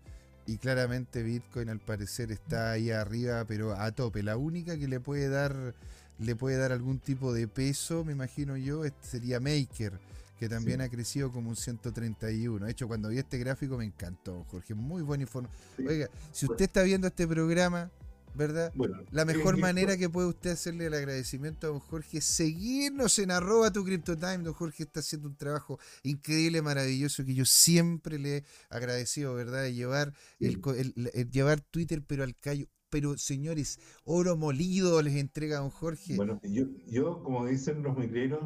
[0.46, 4.22] Y claramente Bitcoin al parecer está ahí arriba, pero a tope.
[4.22, 5.74] La única que le puede dar,
[6.18, 9.98] le puede dar algún tipo de peso, me imagino yo, sería Maker
[10.42, 12.66] que también ha crecido como un 131.
[12.66, 14.74] De hecho, cuando vi este gráfico me encantó, Jorge.
[14.74, 15.56] Muy buena información.
[15.86, 17.92] Oiga, si usted está viendo este programa,
[18.34, 18.72] ¿verdad?
[19.10, 23.30] la mejor manera que puede usted hacerle el agradecimiento a don Jorge es seguirnos en
[23.30, 24.38] arroba tu CryptoTime.
[24.38, 29.62] Don Jorge está haciendo un trabajo increíble, maravilloso, que yo siempre le he agradecido, ¿verdad?
[29.62, 30.92] De llevar, el,
[31.30, 32.66] llevar Twitter, pero al callo.
[32.90, 36.16] Pero señores, oro molido les entrega a don Jorge.
[36.16, 38.42] Bueno, yo, yo como dicen los migreros,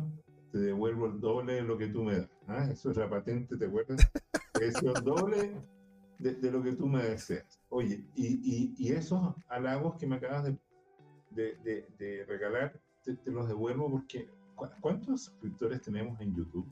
[0.53, 2.29] te devuelvo el doble de lo que tú me das.
[2.47, 2.69] ¿ah?
[2.71, 4.09] Eso es la patente, ¿te acuerdas?
[4.61, 5.53] Eso es el doble
[6.19, 7.61] de, lo que tú me deseas.
[7.69, 11.57] Oye, y, y, esos halagos que me acabas de,
[11.99, 14.29] de regalar, te, los devuelvo porque
[14.81, 16.67] ¿cuántos suscriptores tenemos en YouTube?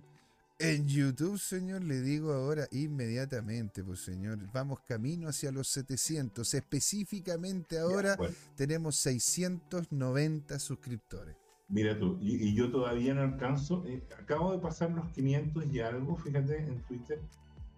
[0.59, 6.55] En YouTube, señor, le digo ahora inmediatamente, pues señor, vamos camino hacia los 700.
[6.55, 8.16] Específicamente ahora
[8.57, 11.36] tenemos 690 suscriptores.
[11.68, 16.14] Mira tú, y, yo todavía no alcanzo, eh, acabo de pasar los 500 y algo,
[16.16, 17.20] fíjate, en Twitter,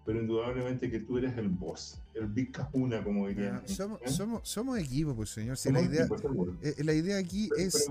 [0.06, 3.60] pero indudablemente que tú eres el boss, el Big Kahuna, como dirían.
[3.68, 5.58] somos, somos, somos, equipo, pues señor.
[5.72, 6.08] la, idea,
[6.62, 7.90] eh, la idea aquí es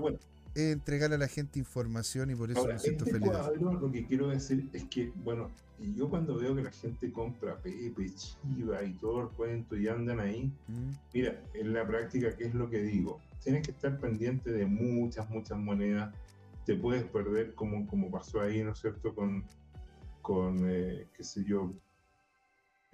[0.54, 3.30] entregarle a la gente información y por eso Ahora, me siento este feliz.
[3.30, 5.50] cuadro, lo que quiero decir es que, bueno,
[5.94, 10.18] yo cuando veo que la gente compra Pepe, Chiva y todo el cuento y andan
[10.20, 13.20] ahí, Mm, mira, en la práctica, ¿qué es lo que digo?
[13.44, 16.14] Tienes que estar pendiente de muchas, muchas monedas.
[16.64, 19.14] Te puedes perder como, como pasó ahí, ¿no es cierto?
[19.14, 19.44] Con,
[20.22, 21.74] con eh, qué sé yo,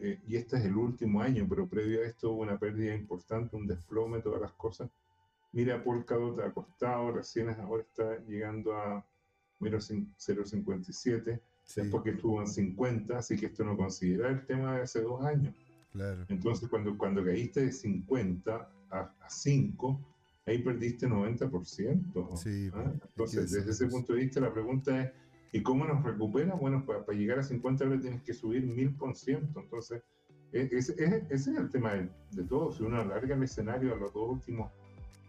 [0.03, 3.55] eh, y este es el último año, pero previo a esto hubo una pérdida importante,
[3.57, 4.90] un desplome, todas las cosas.
[5.53, 9.05] Mira, Polkadot ha costado, recién es- ahora está llegando a
[9.61, 14.44] mira, cin- 0.57, sí, después que estuvo en 50, así que esto no considera el
[14.44, 15.55] tema de hace dos años.
[15.92, 16.24] claro.
[16.28, 20.00] Entonces, cuando, cuando caíste de 50 a, a 5,
[20.46, 22.36] ahí perdiste 90%.
[22.36, 25.12] Sí, pues, Entonces, es desde ese punto de vista, la pregunta es,
[25.53, 26.55] ¿y cómo nos recupera?
[26.55, 29.61] Bueno, para, para llegar a 50 ahora tienes que subir 1000%.
[29.62, 30.03] Entonces,
[30.53, 32.72] e- ese, ese- ese es el tema de, de todo.
[32.72, 34.70] Si uno alarga el escenario a los dos últimos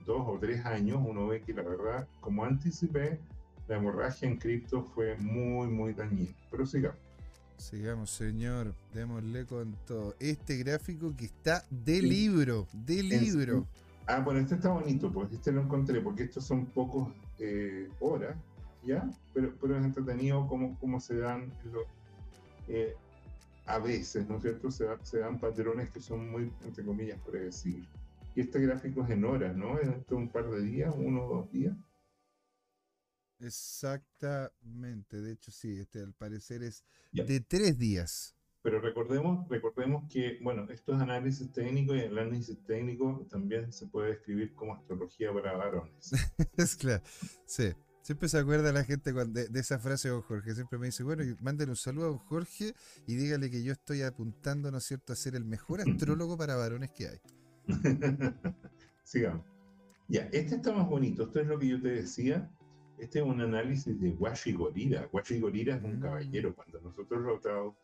[0.05, 3.19] dos o tres años, uno ve que la verdad, como anticipé,
[3.67, 6.34] la hemorragia en cripto fue muy, muy dañina.
[6.51, 6.97] Pero sigamos.
[7.57, 8.74] Sigamos, señor.
[8.93, 10.15] Démosle con todo.
[10.19, 13.65] Este gráfico que está de libro, de libro.
[14.05, 17.07] Ah, bueno, este está bonito, porque este lo encontré, porque estos son pocos
[17.39, 18.36] eh, horas,
[18.86, 19.09] ¿ya?
[19.34, 21.86] Pero, pero es entretenido cómo, cómo se dan, lo-
[22.67, 22.95] eh,
[23.65, 24.71] a veces, ¿no es cierto?
[24.71, 27.89] Se, da- se dan patrones que son muy, entre comillas, predecibles.
[28.36, 29.77] Y este gráfico es en horas, ¿no?
[29.79, 31.75] Es de un par de días, uno o dos días.
[33.39, 35.19] Exactamente.
[35.21, 37.23] De hecho, sí, este al parecer es Ya.
[37.25, 38.36] de tres días.
[38.61, 43.88] Pero recordemos, recordemos que, bueno, esto es análisis técnico y el análisis técnico también se
[43.88, 46.11] puede describir como astrología para varones.
[46.57, 47.03] Es claro.
[47.45, 47.73] Sí.
[48.03, 50.53] Siempre se acuerda la gente cuando- de, de esa frase de don Jorge.
[50.53, 52.73] Siempre me dice, bueno, mándale un saludo a don Jorge
[53.07, 56.55] y dígale que yo estoy apuntando, ¿no es cierto?, a ser el mejor astrólogo para
[56.55, 57.19] varones que hay.
[59.03, 59.45] Sigamos.
[60.09, 61.23] Ya, este está más bonito.
[61.23, 62.49] Esto es lo que yo te decía.
[62.97, 65.09] Este es un análisis de Washi Gorira.
[65.11, 66.01] Washi Gorira es un Mm.
[66.01, 66.53] caballero.
[66.55, 67.75] Cuando nosotros lo tradu-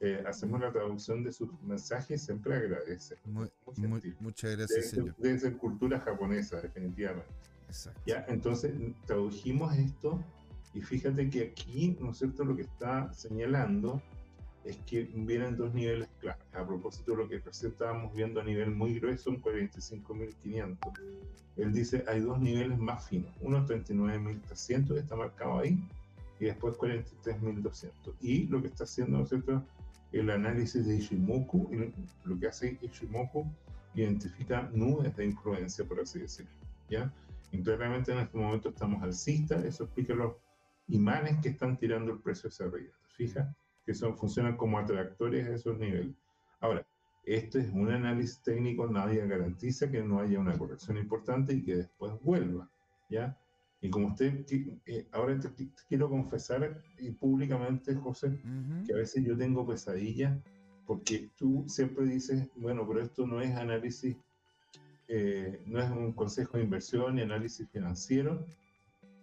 [0.00, 3.16] eh, hacemos la traducción de sus mensajes, siempre agradece.
[3.24, 4.16] Muy- Muy muy- gentil.
[4.20, 5.14] muchas Debe gracias, ser, señor.
[5.18, 7.30] debe ser cultura japonesa, definitivamente.
[7.68, 8.00] Exacto.
[8.06, 8.72] Ya, entonces
[9.06, 10.22] tradujimos esto
[10.74, 14.02] y fíjate que aquí, ¿no es cierto?, lo que está señalando
[14.64, 16.44] es que vienen dos niveles claves.
[16.52, 20.76] A propósito de lo que recién estábamos viendo a nivel muy grueso, en 45.500.
[21.56, 23.30] Él dice, hay dos niveles más finos.
[23.40, 25.78] Uno 39.300, que está marcado ahí,
[26.40, 28.14] y después 43.200.
[28.20, 29.62] Y lo que está haciendo, ¿no es cierto?,
[30.12, 31.70] el análisis de Ishimoku,
[32.24, 33.46] lo que hace Ishimoku,
[33.94, 36.50] identifica nubes de influencia, por así decirlo.
[36.88, 37.12] ¿ya?
[37.52, 40.34] Y claramente en este momento estamos alcistas, eso explica los
[40.88, 42.92] imanes que están tirando el precio hacia arriba.
[43.02, 43.54] ¿Te fijas?
[43.84, 46.14] Que son, funcionan como atractores a esos niveles.
[46.60, 46.86] Ahora,
[47.24, 51.76] esto es un análisis técnico, nadie garantiza que no haya una corrección importante y que
[51.76, 52.68] después vuelva.
[53.10, 53.36] ¿ya?
[53.80, 54.44] Y como usted,
[54.86, 58.86] eh, ahora te, te quiero confesar y públicamente, José, Ujú.
[58.86, 60.38] que a veces yo tengo pesadillas
[60.86, 64.16] porque tú siempre dices, bueno, pero esto no es análisis,
[65.08, 68.44] eh, no es un consejo de inversión ni análisis financiero,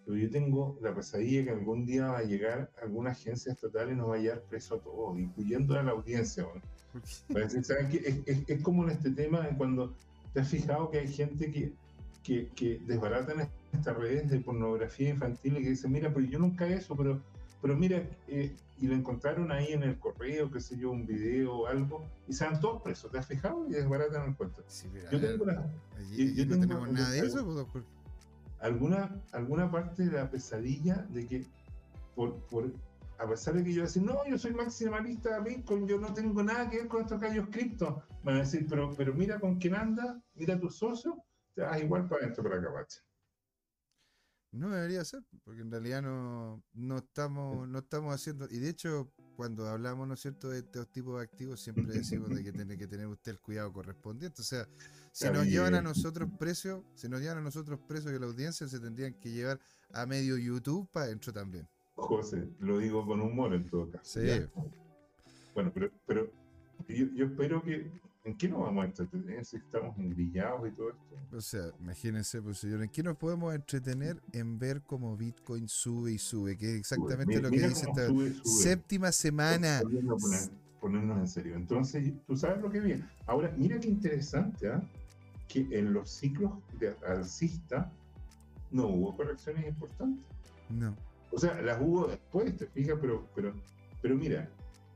[0.06, 3.96] pero yo tengo la pesadilla que algún día va a llegar alguna agencia estatal y
[3.96, 6.44] nos va a llevar preso a todos, incluyendo a la audiencia.
[6.44, 6.50] ¿no?
[6.94, 7.34] ¿Por qué?
[7.34, 7.88] Va a decir, ¿saben?
[7.92, 9.96] Es, es- es como en este tema, en cuando
[10.34, 11.74] te has fijado que hay gente que,
[12.24, 16.68] que, que desbaratan estas redes de pornografía infantil y que dicen, mira, pero yo nunca
[16.68, 17.22] eso, pero,
[17.64, 21.56] pero mira, eh, y lo encontraron ahí en el correo, qué sé yo, un video
[21.60, 23.66] o algo, y se van todos presos, ¿te has fijado?
[23.70, 24.62] Y desbaratan el cuento.
[24.68, 27.46] Sí, Yo tengo la- allí- yo- yo allí no tengo tenemos un- nada de eso,
[27.46, 27.88] pues, Jorge.
[28.60, 31.48] alguna, alguna parte de la pesadilla de que,
[32.16, 32.70] por, por,
[33.18, 36.70] a pesar de que yo decir, no, yo soy maximalista Bitcoin, yo no tengo nada
[36.70, 40.22] que ver con estos gallos cripto, van a decir, pero, pero mira con quién anda,
[40.36, 41.16] mira a tus socios,
[41.56, 43.00] te vas igual para esto, para Capache.
[44.54, 49.12] No debería ser, porque en realidad no, no estamos, no estamos haciendo, y de hecho,
[49.36, 52.78] cuando hablamos, ¿no es cierto?, de estos tipos de activos, siempre decimos de que tiene
[52.78, 54.44] que tener usted el cuidado correspondiente.
[54.44, 54.68] O sea,
[55.12, 58.68] si nos llevan a nosotros precios, si nos llevan a nosotros precios y la audiencia
[58.68, 59.60] se tendrían que llevar
[59.92, 61.68] a medio YouTube para adentro también.
[61.96, 64.20] José, lo digo con humor en todo caso.
[64.20, 64.28] Sí.
[64.28, 64.48] ¿ya?
[65.56, 66.32] Bueno, pero, pero
[66.88, 67.92] yo, yo espero que,
[68.26, 71.38] ¿en qué nos vamos a entretener si estamos engrillados y todo esto?
[71.38, 76.14] O sea, imagínense, pues señor, ¿en qué nos podemos entretener en ver cómo Bitcoin sube
[76.14, 76.58] y sube?
[76.58, 78.64] Que es exactamente Mira- lo que dice esta sube, sube.
[78.64, 79.82] séptima semana.
[79.82, 80.50] Poner-
[80.80, 81.56] ponernos en serio.
[81.56, 83.06] Entonces, tú sabes lo que viene.
[83.26, 84.82] Ahora, mira qué interesante, ¿ah?
[85.48, 87.92] que en los ciclos de alcista
[88.72, 90.24] no hubo correcciones importantes.
[90.70, 90.96] No.
[91.32, 93.54] O sea, las hubo después, te fijas, pero, pero,
[94.02, 94.50] pero mira,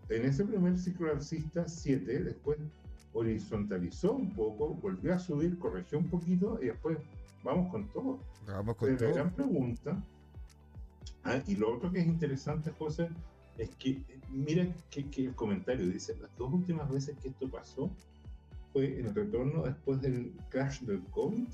[0.10, 2.58] en ese primer ciclo alcista, 7, después
[3.14, 6.98] horizontalizó un poco, volvió a subir, corrigió un poquito y después
[7.44, 8.20] vamos con todo.
[8.48, 9.08] Vamos con Pero todo.
[9.10, 10.04] La gran pregunta,
[11.24, 13.10] ah, y lo otro que es interesante, José,
[13.58, 17.90] es que mira que, que el comentario dice, las dos últimas veces que esto pasó
[18.72, 21.48] fue el retorno después del crash del COVID,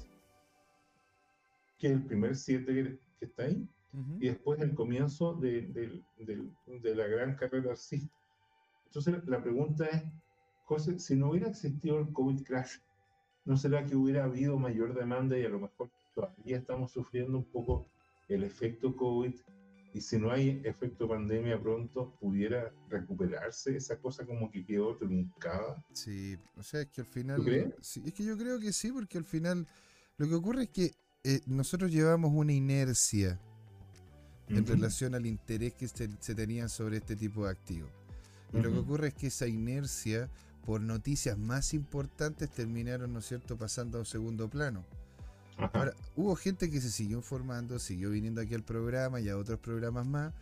[1.78, 4.18] que es el primer 7 que, que está ahí, Ujú.
[4.20, 6.52] y después el comienzo de, del- del-
[6.82, 8.14] de la gran carrera alcista.
[8.88, 10.04] Entonces la pregunta es,
[10.64, 12.78] José, si no hubiera existido el COVID crash,
[13.46, 17.46] ¿no será que hubiera habido mayor demanda y a lo mejor todavía estamos sufriendo un
[17.46, 17.88] poco
[18.30, 19.34] el efecto COVID?
[19.94, 25.84] Y si no hay efecto pandemia pronto, pudiera recuperarse esa cosa como que quedó truncada.
[25.94, 27.44] Sí, o sea, es que al final.
[27.44, 27.74] crees?
[27.82, 29.68] sí, es que yo creo que sí, porque al final
[30.18, 30.92] lo que ocurre es que
[31.24, 33.40] eh, nosotros llevamos una inercia
[34.50, 34.74] en Ujú.
[34.74, 37.92] relación al interés que se, se tenía sobre este tipo de activos.
[38.52, 40.30] Y lo que ocurre es que esa inercia,
[40.66, 44.84] por noticias más importantes, terminaron, ¿no es cierto?, pasando a un segundo plano.
[45.58, 45.72] Ajá.
[45.74, 49.60] Ahora, hubo gente que se siguió informando, siguió viniendo aquí al programa y a otros
[49.60, 50.34] programas más,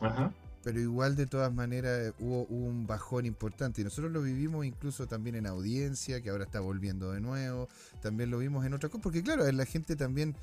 [0.00, 0.32] Ajá.
[0.62, 5.08] pero igual de todas maneras hubo, hubo un bajón importante y nosotros lo vivimos incluso
[5.08, 7.68] también en audiencia, que ahora está volviendo de nuevo,
[8.00, 10.36] también lo vimos en otras cosas, porque claro, la gente también,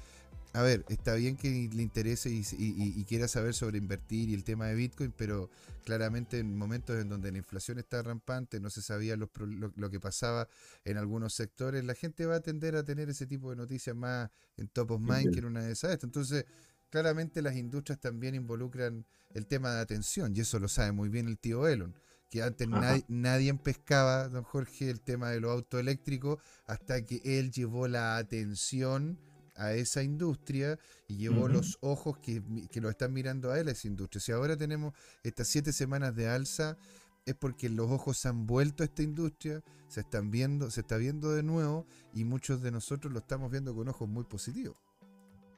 [0.53, 4.43] a ver, está bien que le interese y, y- quiera saber sobre invertir y el
[4.43, 5.49] tema de Bitcoin, pero
[5.85, 9.89] claramente en momentos en donde la inflación está rampante, no se sabía los lo, lo
[9.89, 10.47] que pasaba
[10.85, 14.29] en algunos sectores, la gente va a tender a tener ese tipo de noticias más
[14.57, 15.91] en top of mind que en una de esas.
[15.91, 16.07] estas.
[16.07, 16.45] Entonces,
[16.89, 21.27] claramente las industrias también involucran el tema de atención, y eso lo sabe muy bien
[21.27, 21.95] el tío Elon,
[22.29, 27.21] que antes nadie, nadie pescaba, don Jorge, el tema de los autos eléctricos, hasta que
[27.23, 29.19] él llevó la atención
[29.59, 32.41] a esa industria y llevó los ojos que,
[32.71, 34.21] que lo están mirando a él a esa industria.
[34.21, 36.77] Si ahora tenemos estas siete semanas de alza,
[37.25, 40.97] es porque los ojos se han vuelto a esta industria, se están viendo, se está
[40.97, 44.77] viendo de nuevo, y muchos de nosotros lo estamos viendo con ojos muy positivos.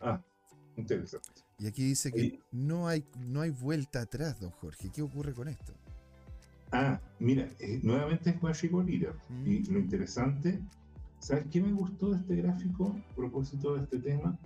[0.01, 0.21] Ah,
[0.75, 1.29] interesante.
[1.59, 2.39] Y aquí dice que Oye.
[2.51, 4.89] no hay, no hay vuelta atrás, don Jorge.
[4.91, 5.73] ¿Qué ocurre con esto?
[6.71, 9.13] Ah, mira, eh, nuevamente es Guachico Lira.
[9.29, 9.47] Mm.
[9.47, 10.59] Y lo interesante,
[11.21, 14.37] ¿sabes qué me gustó de este gráfico a propósito de este tema?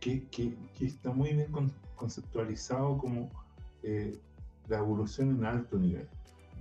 [0.00, 3.30] Que, que- que está muy bien con- conceptualizado como
[3.82, 4.18] eh,
[4.68, 6.08] la evolución en alto nivel.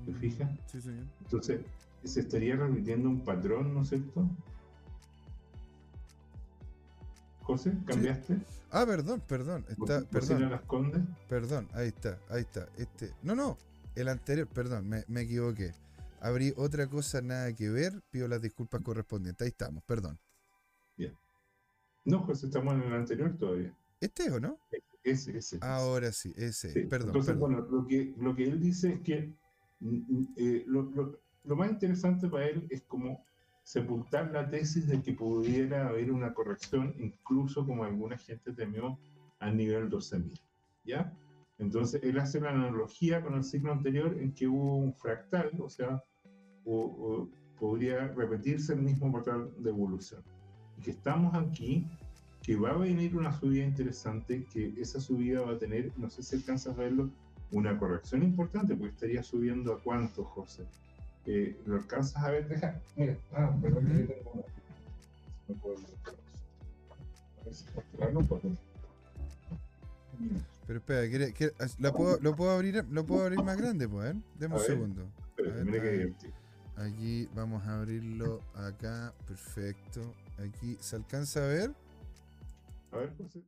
[0.05, 0.51] ¿Te fijas?
[0.67, 1.05] Sí, señor.
[1.21, 1.61] Entonces,
[2.03, 4.27] se estaría repitiendo un patrón, ¿no es cierto?
[7.41, 8.37] José, ¿cambiaste?
[8.71, 9.65] Ah, perdón, perdón.
[9.69, 11.01] Está, ¿Vos- vos eras perdón, las Condes?
[11.29, 11.67] perdón.
[11.73, 12.67] Ahí está, ahí está.
[12.77, 13.57] Este, no, no.
[13.95, 15.71] El anterior, perdón, me, me equivoqué.
[16.26, 18.01] Abrí otra cosa, nada que ver.
[18.09, 19.45] Pido las disculpas correspondientes.
[19.45, 20.17] Ahí estamos, perdón.
[22.07, 23.76] No, José, estamos en el anterior todavía.
[23.99, 24.59] ¿Este es o no?
[25.03, 25.57] Ese, ese.
[25.61, 26.69] Ahora sí, ese.
[26.71, 27.53] Sí, Perdón, Entonces, perdón.
[27.65, 29.34] bueno, lo que, lo que él dice es que
[29.80, 33.23] mm, mm, eh, lo, lo- lo más interesante para él es como
[33.63, 38.99] sepultar la tesis de que pudiera haber una corrección, incluso como alguna gente temió,
[39.39, 40.39] al nivel 12.000.
[40.86, 41.11] ¿Ya?
[41.57, 45.69] Entonces, él hace la analogía con el ciclo anterior en que hubo un fractal, o
[45.69, 46.03] sea,
[46.66, 50.22] o- o podría repetirse el mismo patrón de evolución.
[50.78, 51.88] Y que estamos aquí
[52.41, 56.22] que va a venir una subida interesante, que esa subida va a tener, no sé
[56.22, 57.09] si alcanzas a verlo,
[57.51, 60.63] una corrección importante, porque estaría subiendo a cuánto, José.
[61.26, 62.47] Eh, ¿Lo alcanzas a ver?
[62.47, 64.43] Deja, mira, ah, perdón, que yo tengo una-
[65.47, 65.86] no puedo ver.
[67.41, 68.49] A ver si mostrarlo, porque-
[70.68, 73.88] Pero espera, ¿quiere- quiere- ¿la puedo, ¿lo, puedo abrir, ¿lo puedo abrir más grande?
[73.88, 74.22] Pues, ¿eh?
[74.39, 74.72] Deme A un ver.
[74.72, 75.07] segundo.
[75.30, 75.97] Espérate, A ver, mira qué ver.
[75.99, 76.34] divertido.
[76.78, 79.13] Aquí vamos a abrirlo acá.
[79.28, 80.13] Perfecto.
[80.38, 81.71] Aquí, ¿se alcanza a ver?
[82.91, 83.43] A ver, José.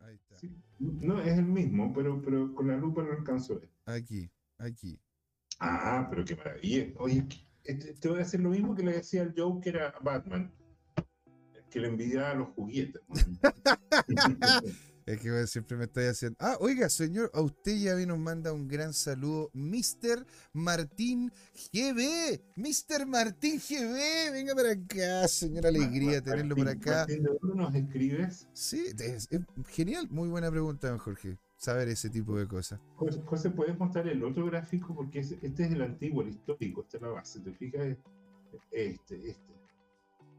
[0.00, 0.38] Ahí está.
[0.38, 0.56] Sí.
[0.78, 3.70] No, es el mismo, pero, pero con la lupa lo alcanzo a ver.
[3.86, 4.98] Aquí, aquí.
[5.58, 6.86] Ah, pero qué maravilla.
[6.98, 7.26] Oye,
[7.64, 10.52] este- te voy a hacer lo mismo que le decía al Joker a Batman,
[11.70, 13.02] que le envidiaba los juguetes.
[15.08, 16.36] Es que siempre me estoy haciendo.
[16.38, 19.50] Ah, oiga, señor, a usted ya vino, nos manda un gran saludo.
[19.54, 20.26] Mr.
[20.52, 21.32] Martín
[21.72, 22.40] GB.
[22.56, 23.06] Mr.
[23.06, 24.32] Martín GB.
[24.32, 25.66] Venga para acá, señor.
[25.66, 26.98] Alegría tenerlo por acá.
[27.06, 28.46] Martín, ¿de dónde nos escribes?
[28.52, 30.08] Sí, es, es genial.
[30.10, 31.38] Muy buena pregunta, don Jorge.
[31.56, 32.78] Saber ese tipo de cosas.
[32.96, 34.94] José, ¿puedes mostrar el otro gráfico?
[34.94, 37.40] Porque es- este es el antiguo, el histórico, esta es la base.
[37.40, 37.96] ¿Te fijas?
[38.70, 39.47] Este, este.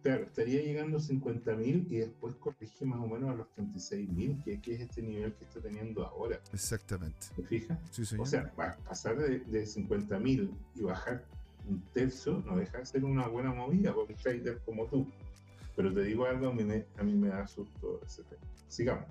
[0.01, 4.61] Claro, estaría llegando a 50.000 y después corrige más o menos a los 36.000, que,
[4.61, 6.39] que es este nivel que está teniendo ahora.
[6.53, 7.27] Exactamente.
[7.35, 7.77] ¿Te fijas?
[7.91, 8.25] Sí, señor.
[8.25, 8.51] O sea,
[8.87, 11.25] pasar de, de 50.000 y bajar
[11.67, 15.05] un tercio no deja de ser una buena movida para un trader como tú.
[15.75, 18.41] Pero te digo algo, a mí me, a mí me da susto ese tema.
[18.67, 19.05] Sigamos.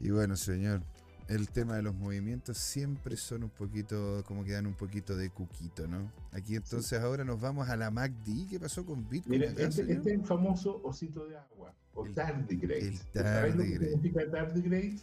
[0.00, 0.82] Y bueno, señor,
[1.28, 5.30] el tema de los movimientos siempre son un poquito, como que dan un poquito de
[5.30, 6.12] cuquito, ¿no?
[6.32, 8.48] Aquí entonces ahora nos vamos a la MACD.
[8.50, 9.40] ¿Qué pasó con Bitcoin?
[9.40, 12.88] Mira, este, este, es el famoso osito de agua, o tardigrade.
[12.88, 14.96] El ¿Sabes lo que significa tardigrade?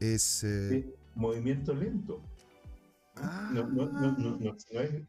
[0.00, 0.44] Es...
[0.44, 0.94] Eh...
[1.14, 2.22] movimiento lento.
[3.16, 3.50] Ah.
[3.52, 5.02] No, no, no, no, no, es...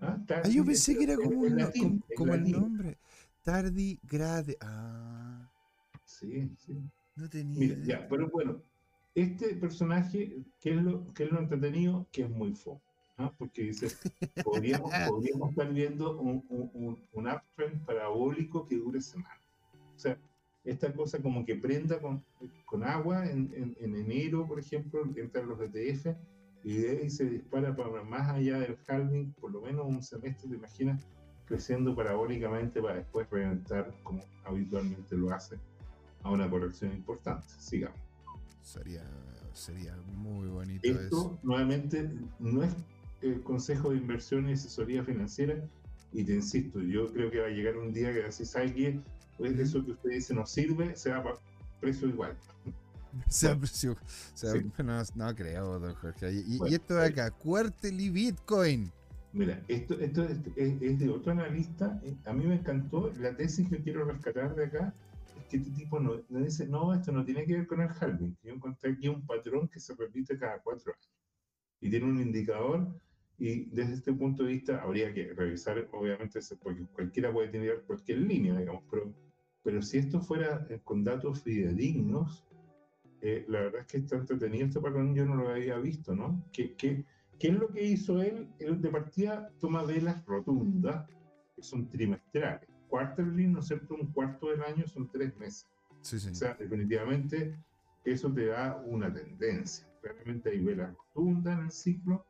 [0.00, 2.98] Ah, ah yo pensé que era como, un, latín, como, como el nombre.
[3.42, 4.56] Tardigrade.
[4.60, 5.50] Ah.
[6.04, 6.82] Sí, sí.
[7.16, 7.58] No tenía.
[7.58, 8.60] Mira, ya, pero bueno,
[9.14, 12.06] este personaje, ¿qué es lo, qué es lo entretenido?
[12.10, 12.80] Que es muy fo.
[13.16, 13.32] ¿no?
[13.38, 13.88] Porque dice,
[14.44, 19.38] podríamos, podríamos estar viendo un, un, un, uptrend parabólico que dure semanas.
[19.94, 20.18] O sea,
[20.64, 22.24] esta cosa como que prenda con,
[22.66, 26.16] con agua en, en, en, enero, por ejemplo, entran los ETF
[26.64, 30.48] y de ahí se dispara para más allá del halving, por lo menos un semestre,
[30.48, 31.06] te imaginas,
[31.44, 35.58] creciendo parabólicamente para después reventar como habitualmente lo hace
[36.22, 37.46] a una corrección importante.
[37.58, 38.03] Sigamos.
[38.64, 39.04] Sería,
[39.52, 41.38] sería muy bonito Esto, eso.
[41.42, 42.74] nuevamente, no es
[43.20, 45.62] el consejo de inversión y asesoría financiera.
[46.12, 48.92] Y te insisto, yo creo que va a llegar un día que así salga,
[49.36, 51.34] pues eso que usted dice no sirve, se va a
[51.80, 52.36] precio igual.
[53.28, 53.96] Sea precio,
[54.82, 56.32] no, no, creo, don Jorge.
[56.32, 58.90] Y, y esto de acá, Quarterly Bitcoin.
[59.32, 62.00] Mira, esto, esto es, es, de otro analista.
[62.24, 64.94] A mí me encantó la tesis que quiero rescatar de acá
[65.48, 68.36] que este tipo no, dice, no, esto no tiene que ver con el halving.
[68.42, 71.10] Yo encontré aquí un patrón que se repite cada cuatro años
[71.80, 72.88] y tiene un indicador
[73.38, 78.18] y desde este punto de vista habría que revisar, obviamente, porque cualquiera puede tener cualquier
[78.18, 79.12] línea, digamos, pero,
[79.62, 82.46] pero si esto fuera eh, con datos fidedignos,
[83.20, 86.44] eh, la verdad es que está entretenido este patrón, yo no lo había visto, ¿no?
[86.52, 87.04] ¿Qué, qué,
[87.38, 88.48] qué es lo que hizo él?
[88.60, 91.08] Él de partida toma velas rotundas,
[91.56, 93.96] que son trimestrales quarterly, ¿no es cierto?
[93.96, 95.66] Un cuarto del año son tres meses.
[96.00, 96.30] Sí, sí.
[96.30, 97.58] O sea, definitivamente
[98.04, 99.84] eso te da una tendencia.
[100.00, 102.24] Realmente hay velas rotundas en el ciclo,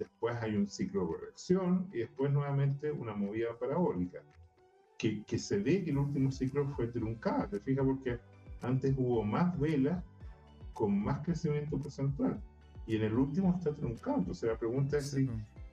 [0.00, 4.20] después hay un ciclo de corrección y después nuevamente una movida parabólica.
[4.98, 8.18] Que, que se ve que el último ciclo fue truncado, te fijas, porque
[8.62, 10.02] antes hubo más velas
[10.72, 12.42] con más crecimiento porcentual
[12.86, 14.18] y en el último está truncado.
[14.18, 15.30] Entonces la pregunta es si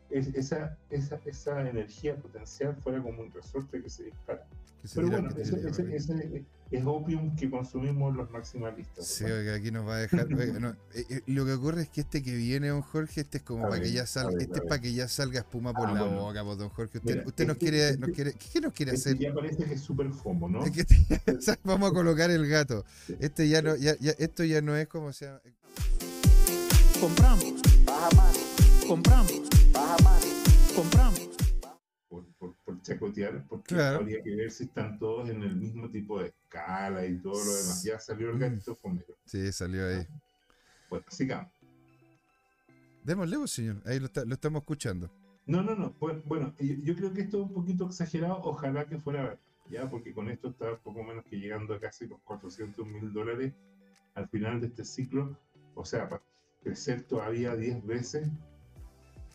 [0.09, 4.47] esa, esa, esa energía potencial fuera como un resorte que se dispara.
[4.93, 9.07] Pero bueno, ese, ese, es opium que consumimos los maximalistas.
[9.07, 10.27] Sí, oiga, aquí nos va a dejar.
[10.31, 13.69] Eh, eh, lo que ocurre es que este que viene, don Jorge, este es como
[13.69, 16.43] para que ya salga, este es para que ya salga espuma por ah, la boca,
[16.43, 16.99] pues, don Jorge.
[16.99, 19.21] Usted, usted nos, este, quiere, este nos quiere, ¿qué nos quiere este hacer?
[19.21, 20.61] Ya parece que es súper fomo, ¿no?
[21.63, 22.85] vamos a colocar el gato.
[23.19, 25.41] Este ya no, ya, ya, esto ya no es como sea.
[26.99, 27.53] Compramos.
[27.85, 28.37] Baja más.
[28.87, 29.47] Compramos
[30.75, 31.29] compramos.
[32.07, 36.27] Por, por, chacotear, porque habría que ver si están todos en el mismo tipo de
[36.27, 37.83] escala y todo lo demás.
[37.83, 39.17] Ya salió el gatito fomero.
[39.25, 40.07] Sí, salió ahí.
[40.89, 41.51] Bueno, sigamos.
[43.03, 43.81] Démosle, pues, señor.
[43.85, 45.09] Ahí lo, lo, estamos escuchando.
[45.45, 45.95] No, no, no.
[46.25, 48.41] Bueno, yo, creo que esto es un poquito exagerado.
[48.43, 49.39] Ojalá que fuera verdad.
[49.69, 53.53] Ya, porque con esto está poco menos que llegando a casi los 400 mil dólares
[54.13, 55.37] al final de este ciclo.
[55.73, 56.21] O sea, para
[56.63, 58.29] crecer todavía 10 veces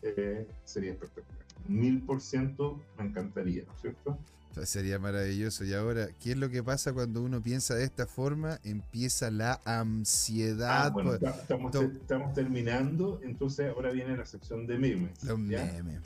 [0.03, 1.43] eh, sería espectacular.
[1.67, 4.17] Mil por ciento me encantaría, ¿no es cierto?
[4.65, 5.63] Sería maravilloso.
[5.63, 8.59] Y ahora, ¿qué es lo que pasa cuando uno piensa de esta forma?
[8.63, 10.85] Empieza la ansiedad.
[10.85, 15.23] Ah, bueno, estamos, estamos, terminando, entonces ahora viene la sección de memes.
[15.23, 16.01] Los memes.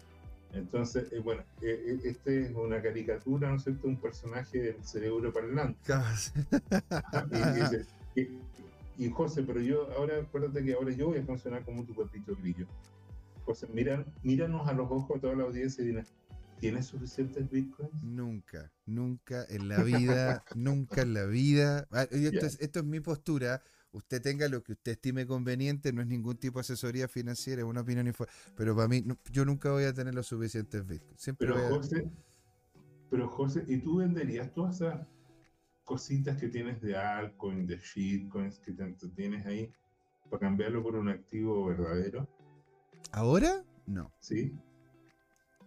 [0.53, 3.87] Entonces, eh, bueno, eh, este es una caricatura, ¿no es cierto?
[3.87, 5.77] Un personaje del cerebro parlante.
[8.15, 8.29] y,
[8.97, 12.33] y, José, pero yo ahora, acuérdate que ahora yo voy a funcionar como tu papito
[12.41, 12.65] grillo
[13.73, 16.05] miran, míranos a los ojos a toda la audiencia y digan,
[16.59, 18.03] ¿tienes suficientes bitcoins?
[18.03, 21.87] Nunca, nunca en la vida, nunca en la vida.
[21.91, 23.61] Ah, esto, es, mi postura.
[23.91, 27.67] Usted tenga lo que usted estime conveniente, no es ningún tipo de asesoría financiera, es
[27.67, 28.13] una opinión.
[28.55, 31.21] Pero para mí, yo nunca voy a tener los suficientes bitcoins.
[31.21, 32.11] Siempre pero, José,
[33.09, 35.07] pero José, ¿y tú venderías todas esas
[35.83, 38.73] cositas que tienes de altcoin, de shitcoins que
[39.15, 39.71] tienes ahí
[40.29, 42.27] para cambiarlo por un activo verdadero?
[43.17, 43.63] ¿Ahora?
[43.87, 44.11] No.
[44.19, 44.53] ¿Sí?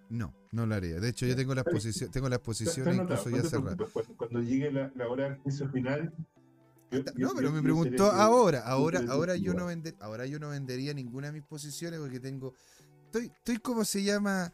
[0.09, 1.01] No, no lo haría.
[1.01, 3.77] De hecho, yo tengo la exposición, tengo la exposición incluso ya cerrada.
[4.17, 6.15] Cuando, llegue la, hora del juicio final.
[7.17, 8.61] no, pero me preguntó ahora.
[8.61, 12.55] Ahora, ahora yo no vender, ahora yo no vendería ninguna de mis posiciones porque tengo.
[13.07, 14.53] Estoy, estoy como se llama.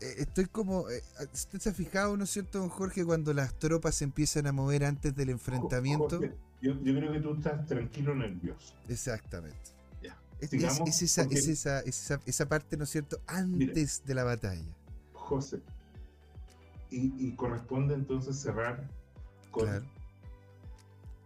[0.00, 0.90] Eh, estoy como.
[0.90, 4.46] Eh, ¿Usted se ha fijado, no es cierto, don Jorge, cuando las tropas se empiezan
[4.46, 6.20] a mover antes del enfrentamiento?
[6.60, 8.74] yo, yo creo que tú estás tranquilo, nervioso.
[8.86, 9.73] Exactamente.
[10.44, 14.64] Es, esa, es, esa, esa, esa, parte, ¿no es cierto?, antes de la batalla.
[15.12, 15.60] José,
[16.90, 18.88] y, corresponde entonces cerrar
[19.50, 19.68] con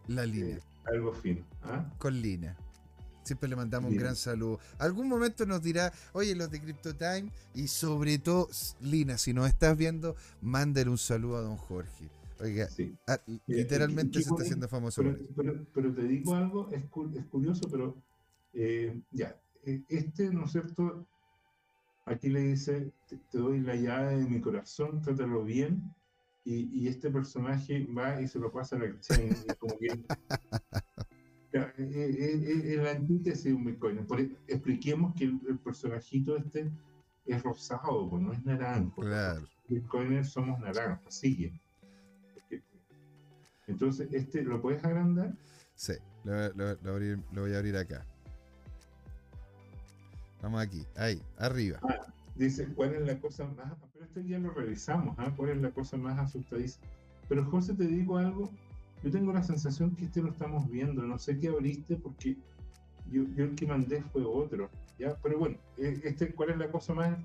[0.06, 0.56] la línea.
[0.56, 1.44] Eh, algo fino.
[1.62, 1.92] ¿ah?
[1.98, 2.56] Con línea.
[3.24, 4.58] Siempre le mandamos un gran saludo.
[4.78, 8.48] Algún momento nos dirá, oye, los de CryptoTime, y sobre todo,
[8.80, 12.08] Lina, si nos estás viendo, mándale un saludo a don Jorge.
[12.40, 12.96] Oiga, Sí.
[13.06, 15.02] ah, literalmente se está haciendo famoso.
[15.36, 17.96] Pero, te digo algo, es, cu- es curioso, pero
[18.60, 21.06] eh, ya, eh, este, ¿no es cierto?
[22.04, 25.82] Aquí le dice, te, te doy la llave de mi corazón, trátalo bien,
[26.44, 29.88] y, y este personaje va y se lo pasa a la y como que...
[31.50, 34.04] Ya, eh, eh, eh, Es la antítesis de un Bitcoin.
[34.06, 36.70] Por- e, expliquemos que el, el personajito este
[37.24, 39.00] es rosado, pues no es naranjo.
[39.00, 39.46] Claro.
[39.66, 41.58] Bitcoiners somos naranjos, sigue.
[43.66, 45.34] Entonces, este, ¿lo puedes agrandar?
[45.74, 45.94] Sí,
[46.24, 48.04] lo, lo- lo abrir- lo voy a abrir acá.
[50.42, 51.80] Vamos aquí, ahí, arriba.
[52.36, 53.72] Dice, ¿cuál es la cosa más?
[53.92, 55.32] Pero esto ya lo revisamos, ¿ah?
[55.36, 56.78] ¿Cuál es la cosa más asustadiza?
[57.28, 58.50] Pero José, te digo algo,
[59.02, 62.36] yo tengo la sensación que este lo estamos viendo, no sé qué abriste porque
[63.10, 65.16] yo, yo el que mandé fue otro, ¿ya?
[65.22, 67.18] Pero bueno, eh, este, ¿cuál es la cosa más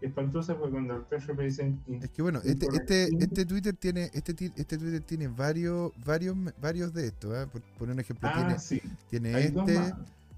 [0.00, 0.56] espantosa?
[0.56, 1.80] Porque cuando al Treasure me dicen...
[2.00, 6.36] Es que bueno, este, por este, este Twitter tiene, este, este Twitter tiene varios, varios,
[6.60, 7.48] varios de estos, ¿ah?
[7.50, 9.94] por poner un ejemplo, Ah, tiene, sí, tiene hay dos este, más,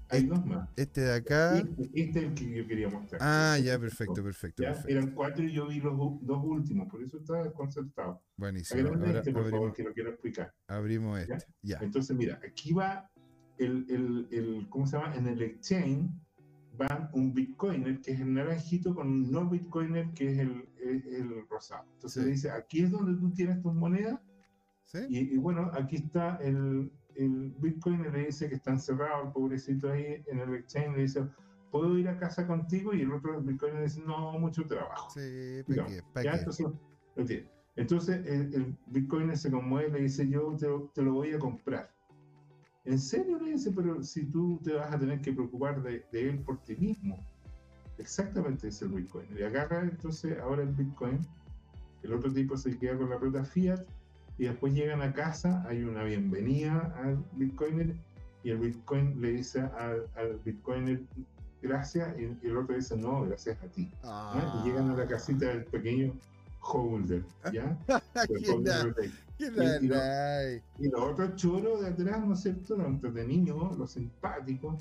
[0.09, 0.69] hay este- dos más.
[0.75, 1.57] este de acá.
[1.57, 3.21] Este, este es el que yo quería mostrar.
[3.23, 4.91] Ah, Este ya, es perfecto, perfecto, Ya, perfecto.
[4.91, 8.21] eran cuatro y yo vi los dos últimos, por eso estaba desconcertado.
[8.37, 8.89] Buenísimo.
[8.89, 10.53] Ahora este, por favor, abrimos, que lo quiero explicar.
[10.67, 11.35] abrimos ¿Ya?
[11.35, 11.51] este.
[11.61, 11.77] Ya.
[11.81, 13.09] Entonces, mira, aquí va
[13.57, 15.15] el, el, el- ¿cómo se llama?
[15.15, 16.09] En el exchange
[16.79, 21.07] va un bitcoiner que es el naranjito con un no bitcoiner que es el, el,
[21.13, 21.85] el rosado.
[21.93, 22.29] Entonces Sí.
[22.31, 24.19] dice, aquí es donde tú tienes tus monedas
[24.83, 24.97] ¿Sí?
[25.07, 29.91] y, y bueno, aquí está el, el bitcoiner, le dice que está encerrado el pobrecito
[29.91, 31.25] ahí en el exchange, le dice,
[31.71, 32.93] ¿puedo ir a casa contigo?
[32.93, 35.09] Y el otro bitcoiner dice, no, mucho trabajo.
[35.11, 36.01] Sí, ¿para qué?
[36.13, 36.31] ¿Para ¿ya?
[36.31, 36.37] qué?
[36.39, 37.43] Entonces.
[37.75, 41.33] Entonces el, el bitcoiner se conmueve y le dice, yo te, lo- te lo voy
[41.33, 41.89] a comprar.
[42.85, 43.39] ¿En serio?
[43.39, 46.61] Le dice, pero si tú te vas a tener que preocupar de, de él por
[46.61, 47.17] ti mismo.
[47.97, 49.27] Exactamente es el bitcoin.
[49.37, 51.19] Y agarra entonces ahora el bitcoin,
[52.03, 53.81] el otro tipo se queda con la plata fiat
[54.37, 57.93] y después llegan a casa, hay una bienvenida al bitcoiner
[58.43, 61.01] y el bitcoin le dice al, al bitcoiner
[61.61, 63.89] gracias y, y el otro dice no, gracias a ti.
[64.03, 64.61] ¿ah?
[64.61, 66.13] Y llegan a la casita del pequeño
[66.59, 67.77] holder, ¿ya?
[69.37, 69.49] ¿Qué
[70.79, 70.85] y.
[70.85, 72.77] Y los otros choros de atrás, ¿no es cierto?
[72.77, 74.75] Los entretenidos, los simpáticos,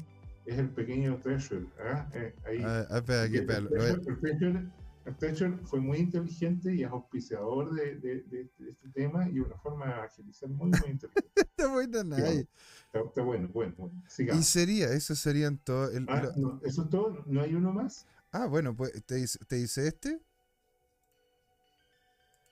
[0.47, 1.67] es el pequeño Treasure.
[1.81, 2.07] ¿ah?
[2.15, 2.63] Eh, ahí.
[2.65, 4.71] Ah, espera, aquí, el, espera, Treasure, el Treasure-
[5.19, 9.57] Treasure fue muy inteligente y es auspiciador de, de- de- de este tema y una
[9.59, 11.31] forma de agilizar muy, muy inteligente.
[11.37, 12.17] Está bueno.
[12.17, 14.03] Está, está bueno, bueno, bueno.
[14.39, 15.95] Y sería, eso serían todos.
[15.95, 17.25] el- Ah, lo- no, ¿Eso es todo?
[17.27, 18.07] ¿No hay uno más?
[18.33, 20.21] ah, bueno, pues te dice, te dice este.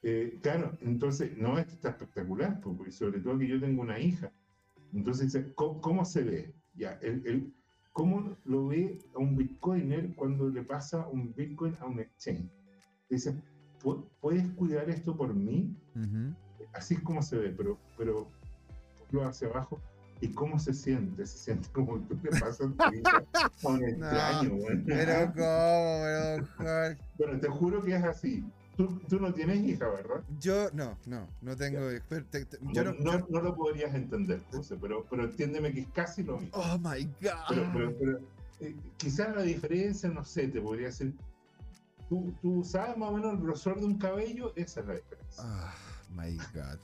[0.03, 4.33] Eh, claro, entonces, no, esto está espectacular, porque sobre todo que yo tengo una hija.
[4.95, 6.55] Entonces, dice, ¿cómo, cómo se ve?
[6.75, 7.55] Ya, el, el-
[7.93, 12.49] ¿Cómo lo ve a un bitcoiner cuando le pasa un bitcoin a un exchange?
[13.09, 13.35] Dice,
[13.83, 15.77] "¿Pu- ¿puedes cuidar esto por mí?
[15.97, 16.35] Ujú.
[16.73, 18.29] Así es como se ve, pero, pero
[19.11, 19.81] ponlo hacia abajo.
[20.21, 21.27] ¿Y cómo se siente?
[21.27, 24.85] Se siente como tú le pasas a un extraño, weón.
[24.87, 26.47] Pero cómo, pero?
[27.19, 28.45] Bueno, te juro que es así.
[28.81, 30.25] Tú, tú no tienes hija, ¿verdad?
[30.39, 31.87] Yo no, no, no tengo.
[32.09, 36.39] te- te- yo no, lo podrías entender, José, pero, pero entiéndeme que es casi lo
[36.39, 36.57] mismo.
[36.57, 37.45] Oh my god.
[37.51, 38.19] Pero, pero, pero,
[38.61, 41.15] eh, quizás la diferencia, no sé, te podría decir.
[42.09, 45.45] Tú, tú sabes más o menos el grosor de un cabello, esa es la diferencia.
[45.45, 45.75] Ah,
[46.15, 46.79] my God.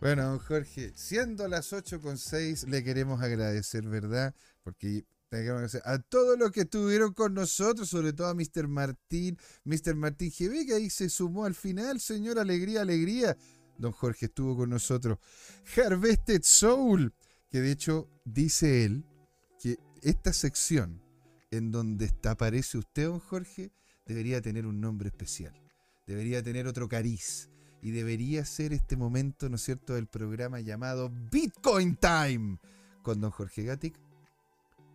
[0.00, 4.34] Bueno, don Jorge, siendo las 8 con 6, le queremos agradecer, ¿verdad?
[4.64, 5.04] Porque
[5.84, 8.66] a todos los que estuvieron con nosotros, sobre todo a Mr.
[8.66, 9.94] Martín, Mr.
[9.94, 13.36] Martín GB, que ahí se sumó al final, señor Alegría, Alegría.
[13.78, 15.18] Don Jorge estuvo con nosotros.
[15.76, 17.14] Harvested Soul,
[17.48, 19.04] que de hecho dice él
[19.62, 21.00] que esta sección
[21.52, 23.70] en donde está, aparece usted, don Jorge,
[24.06, 25.54] debería tener un nombre especial.
[26.06, 27.48] Debería tener otro cariz.
[27.82, 32.58] Y debería ser este momento, ¿no es cierto?, del programa llamado Bitcoin Time
[33.02, 34.09] con don Jorge Gatic.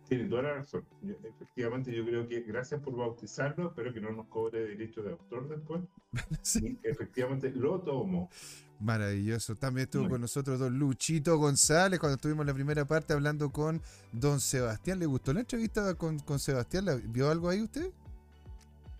[0.08, 0.84] Tiene toda la razón.
[1.02, 5.10] Yo- efectivamente, yo creo que gracias por bautizarlo, espero que no nos cobre derecho de
[5.12, 5.82] autor después.
[6.42, 8.30] Sí, Y efectivamente lo tomo.
[8.78, 9.54] Maravilloso.
[9.56, 13.50] También estuvo Muy con nosotros don Luchito González cuando estuvimos en la primera parte hablando
[13.50, 13.80] con
[14.12, 14.98] don Sebastián.
[14.98, 16.84] ¿Le gustó la entrevista con, con Sebastián?
[16.84, 17.90] ¿La- ¿Vio algo ahí usted?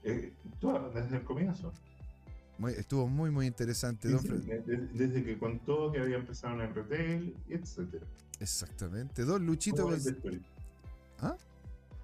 [0.02, 1.72] Eh, todo, desde el comienzo.
[2.58, 4.08] Muy- estuvo muy, muy interesante.
[4.08, 7.36] Sí, don sí, Fre- de- de- desde que contó que había empezado en el retail,
[7.50, 8.06] etcétera.
[8.40, 9.24] Exactamente.
[9.24, 10.16] Don Luchito González.
[11.20, 11.36] ¿Ah?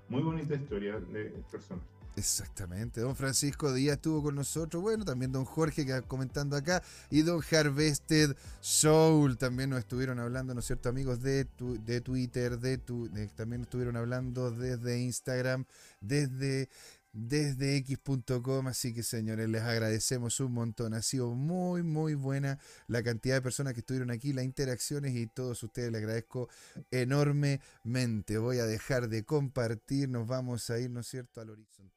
[0.09, 1.85] Muy bonita historia de personas.
[2.15, 7.23] Exactamente, don Francisco Díaz estuvo con nosotros, bueno, también don Jorge que comentando acá, y
[7.23, 12.77] don Harvested Soul también nos estuvieron hablando, ¿no es cierto, amigos de, de Twitter, de,
[12.77, 15.65] tu, también estuvieron hablando desde Instagram,
[16.03, 16.69] desde
[17.13, 18.67] desde x.com.
[18.67, 20.95] Así que señores, les agradecemos un montón.
[20.95, 22.59] Ha sido muy, muy buena
[22.89, 26.49] la cantidad de personas que estuvieron aquí, las interacciones y todos ustedes les agradezco
[26.91, 28.39] enormemente.
[28.39, 31.93] Voy a dejar de compartir, nos vamos a ir, ¿no es cierto?, al horizontal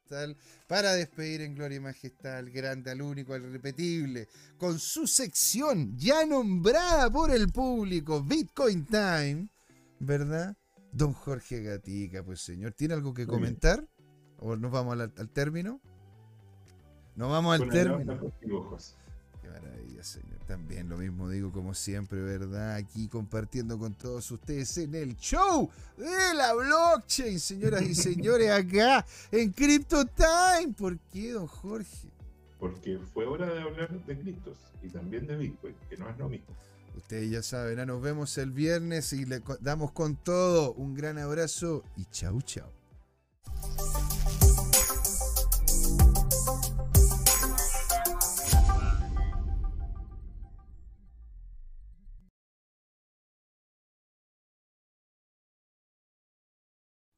[0.66, 5.96] para despedir en Gloria y Majestad al grande, al único, al repetible, con su sección
[5.96, 9.48] ya nombrada por el público, Bitcoin Time,
[9.98, 10.56] ¿verdad?
[10.92, 13.86] Don Jorge Gatica, pues señor, ¿tiene algo que comentar?
[14.38, 15.80] ¿O nos vamos al, término?
[17.14, 18.32] Nos vamos al término.
[18.40, 20.38] Qué maravilla, señor.
[20.46, 22.74] También lo mismo digo como siempre, ¿verdad?
[22.74, 29.04] Aquí compartiendo con todos ustedes en el show de la blockchain, señoras y señores, acá
[29.32, 30.72] en Crypto Time.
[30.76, 32.08] ¿Por qué, don Jorge?
[32.58, 36.28] Porque fue hora de hablar de criptos y también de Bitcoin, que no es lo
[36.28, 36.54] mismo.
[36.96, 40.72] Ustedes ya saben, nos vemos el viernes y le damos con todo.
[40.72, 42.70] Un gran abrazo y chau, chau.